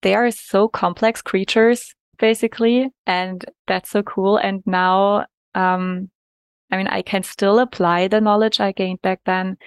they 0.00 0.14
are 0.14 0.30
so 0.30 0.68
complex 0.68 1.20
creatures, 1.20 1.94
basically. 2.18 2.88
And 3.06 3.44
that's 3.66 3.90
so 3.90 4.02
cool. 4.02 4.38
And 4.38 4.62
now, 4.64 5.26
um, 5.54 6.10
I 6.72 6.78
mean, 6.78 6.88
I 6.88 7.02
can 7.02 7.24
still 7.24 7.58
apply 7.58 8.08
the 8.08 8.22
knowledge 8.22 8.58
I 8.58 8.72
gained 8.72 9.02
back 9.02 9.20
then 9.26 9.58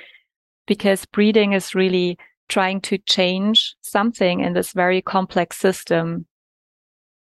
because 0.66 1.06
breeding 1.06 1.54
is 1.54 1.76
really 1.76 2.18
trying 2.48 2.82
to 2.82 2.98
change 2.98 3.76
something 3.82 4.40
in 4.40 4.54
this 4.54 4.74
very 4.74 5.04
complex 5.04 5.56
system 5.56 6.26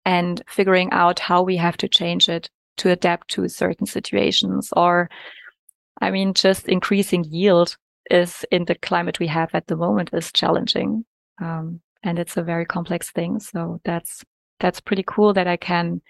and 0.08 0.42
figuring 0.48 0.90
out 0.92 1.20
how 1.20 1.44
we 1.44 1.58
have 1.58 1.78
to 1.78 1.88
change 1.88 2.30
it 2.30 2.50
to 2.78 2.90
adapt 2.90 3.28
to 3.28 3.48
certain 3.48 3.86
situations 3.86 4.74
or 4.76 5.10
i 6.02 6.10
mean 6.10 6.34
just 6.34 6.68
increasing 6.68 7.24
yield 7.26 7.78
is 8.10 8.46
in 8.52 8.66
the 8.66 8.76
climate 8.76 9.20
we 9.20 9.28
have 9.28 9.54
at 9.54 9.68
the 9.68 9.76
moment 9.76 10.10
is 10.14 10.32
challenging 10.32 11.06
um, 11.42 11.82
and 12.04 12.20
it's 12.20 12.38
a 12.38 12.44
very 12.44 12.66
complex 12.66 13.12
thing. 13.12 13.40
So 13.40 13.82
that's 13.84 14.24
that's 14.60 14.80
pretty 14.80 15.04
cool 15.06 15.34
that 15.34 15.48
i 15.48 15.56
can 15.56 16.02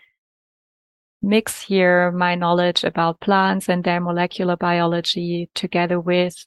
mix 1.21 1.61
here 1.61 2.11
my 2.11 2.35
knowledge 2.35 2.83
about 2.85 3.19
plants 3.19 3.67
and 3.67 3.83
their 3.83 3.99
molecular 3.99 4.55
biology 4.55 5.49
together 5.53 5.99
with 5.99 6.45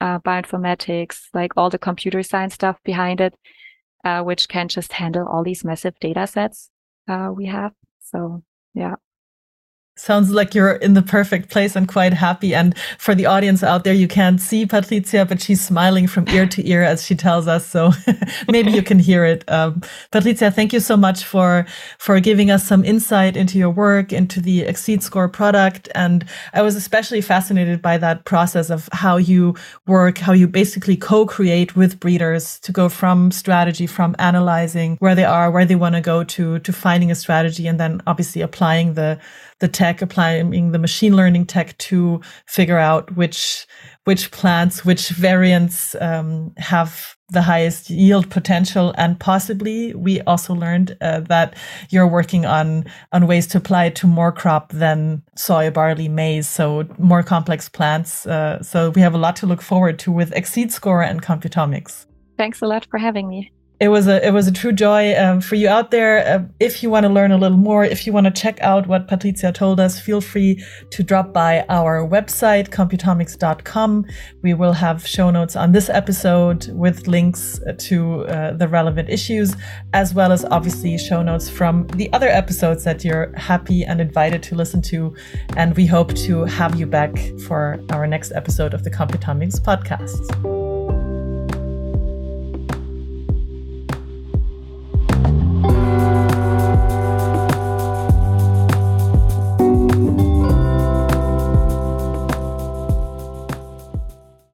uh, 0.00 0.18
bioinformatics 0.20 1.22
like 1.34 1.50
all 1.56 1.70
the 1.70 1.78
computer 1.78 2.22
science 2.22 2.54
stuff 2.54 2.76
behind 2.84 3.20
it 3.20 3.34
uh, 4.04 4.22
which 4.22 4.48
can 4.48 4.68
just 4.68 4.92
handle 4.94 5.26
all 5.26 5.42
these 5.44 5.64
massive 5.64 5.98
data 6.00 6.26
sets 6.26 6.70
uh, 7.08 7.30
we 7.34 7.46
have. 7.46 7.72
So 8.00 8.42
yeah. 8.74 8.96
Sounds 10.02 10.32
like 10.32 10.52
you're 10.52 10.72
in 10.72 10.94
the 10.94 11.02
perfect 11.02 11.48
place 11.48 11.76
and 11.76 11.86
quite 11.86 12.12
happy. 12.12 12.56
And 12.56 12.76
for 12.98 13.14
the 13.14 13.26
audience 13.26 13.62
out 13.62 13.84
there, 13.84 13.94
you 13.94 14.08
can't 14.08 14.40
see 14.40 14.66
Patricia, 14.66 15.24
but 15.24 15.40
she's 15.40 15.64
smiling 15.64 16.08
from 16.08 16.28
ear 16.30 16.44
to 16.44 16.68
ear 16.68 16.82
as 16.82 17.06
she 17.06 17.14
tells 17.14 17.46
us. 17.46 17.64
So 17.64 17.92
maybe 18.50 18.72
you 18.72 18.82
can 18.82 18.98
hear 18.98 19.24
it. 19.24 19.48
Um, 19.48 19.80
Patricia, 20.10 20.50
thank 20.50 20.72
you 20.72 20.80
so 20.80 20.96
much 20.96 21.22
for 21.24 21.66
for 21.98 22.18
giving 22.18 22.50
us 22.50 22.66
some 22.66 22.84
insight 22.84 23.36
into 23.36 23.58
your 23.58 23.70
work, 23.70 24.12
into 24.12 24.40
the 24.40 24.64
xSeedScore 24.64 25.32
product. 25.32 25.88
And 25.94 26.24
I 26.52 26.62
was 26.62 26.74
especially 26.74 27.20
fascinated 27.20 27.80
by 27.80 27.96
that 27.98 28.24
process 28.24 28.70
of 28.70 28.88
how 28.90 29.18
you 29.18 29.54
work, 29.86 30.18
how 30.18 30.32
you 30.32 30.48
basically 30.48 30.96
co-create 30.96 31.76
with 31.76 32.00
breeders 32.00 32.58
to 32.64 32.72
go 32.72 32.88
from 32.88 33.30
strategy, 33.30 33.86
from 33.86 34.16
analyzing 34.18 34.96
where 34.96 35.14
they 35.14 35.24
are, 35.24 35.48
where 35.48 35.64
they 35.64 35.76
want 35.76 35.94
to 35.94 36.00
go 36.00 36.24
to 36.24 36.58
to 36.58 36.72
finding 36.72 37.12
a 37.12 37.14
strategy, 37.14 37.68
and 37.68 37.78
then 37.78 38.02
obviously 38.08 38.42
applying 38.42 38.94
the 38.94 39.16
the 39.62 39.68
tech, 39.68 40.02
applying 40.02 40.72
the 40.72 40.78
machine 40.78 41.14
learning 41.14 41.46
tech 41.46 41.78
to 41.78 42.20
figure 42.46 42.78
out 42.78 43.16
which 43.16 43.64
which 44.04 44.32
plants, 44.32 44.84
which 44.84 45.10
variants 45.10 45.94
um, 46.00 46.52
have 46.56 47.16
the 47.28 47.42
highest 47.42 47.88
yield 47.88 48.28
potential, 48.28 48.92
and 48.98 49.20
possibly 49.20 49.94
we 49.94 50.20
also 50.22 50.52
learned 50.52 50.96
uh, 51.00 51.20
that 51.20 51.54
you're 51.90 52.08
working 52.08 52.44
on 52.44 52.84
on 53.12 53.28
ways 53.28 53.46
to 53.46 53.58
apply 53.58 53.84
it 53.84 53.94
to 53.94 54.08
more 54.08 54.32
crop 54.32 54.72
than 54.72 55.22
soy, 55.36 55.70
barley, 55.70 56.08
maize, 56.08 56.48
so 56.48 56.84
more 56.98 57.22
complex 57.22 57.68
plants. 57.68 58.26
Uh, 58.26 58.60
so 58.62 58.90
we 58.90 59.00
have 59.00 59.14
a 59.14 59.18
lot 59.18 59.36
to 59.36 59.46
look 59.46 59.62
forward 59.62 59.96
to 60.00 60.10
with 60.10 60.32
xSeedScore 60.32 61.08
and 61.08 61.22
Computomics. 61.22 62.06
Thanks 62.36 62.60
a 62.62 62.66
lot 62.66 62.84
for 62.90 62.98
having 62.98 63.28
me 63.28 63.52
it 63.82 63.88
was 63.88 64.06
a 64.06 64.24
it 64.24 64.30
was 64.30 64.46
a 64.46 64.52
true 64.52 64.70
joy 64.70 65.12
um, 65.18 65.40
for 65.40 65.56
you 65.56 65.68
out 65.68 65.90
there. 65.90 66.24
Uh, 66.24 66.44
if 66.60 66.84
you 66.84 66.88
want 66.88 67.02
to 67.02 67.08
learn 67.08 67.32
a 67.32 67.36
little 67.36 67.58
more, 67.58 67.84
if 67.84 68.06
you 68.06 68.12
want 68.12 68.26
to 68.26 68.30
check 68.30 68.60
out 68.60 68.86
what 68.86 69.08
Patricia 69.08 69.50
told 69.50 69.80
us, 69.80 69.98
feel 69.98 70.20
free 70.20 70.64
to 70.90 71.02
drop 71.02 71.32
by 71.32 71.64
our 71.68 72.06
website 72.06 72.68
computomics.com. 72.68 74.06
We 74.42 74.54
will 74.54 74.74
have 74.74 75.04
show 75.04 75.30
notes 75.32 75.56
on 75.56 75.72
this 75.72 75.88
episode 75.88 76.68
with 76.68 77.08
links 77.08 77.58
to 77.78 78.24
uh, 78.26 78.52
the 78.52 78.68
relevant 78.68 79.10
issues, 79.10 79.56
as 79.92 80.14
well 80.14 80.30
as 80.30 80.44
obviously 80.44 80.96
show 80.96 81.20
notes 81.20 81.50
from 81.50 81.88
the 81.88 82.08
other 82.12 82.28
episodes 82.28 82.84
that 82.84 83.04
you're 83.04 83.32
happy 83.36 83.82
and 83.82 84.00
invited 84.00 84.44
to 84.44 84.54
listen 84.54 84.80
to. 84.82 85.12
And 85.56 85.76
we 85.76 85.86
hope 85.86 86.14
to 86.28 86.44
have 86.44 86.78
you 86.78 86.86
back 86.86 87.18
for 87.48 87.82
our 87.90 88.06
next 88.06 88.30
episode 88.30 88.74
of 88.74 88.84
the 88.84 88.92
Computomics 88.92 89.60
podcast. 89.60 90.61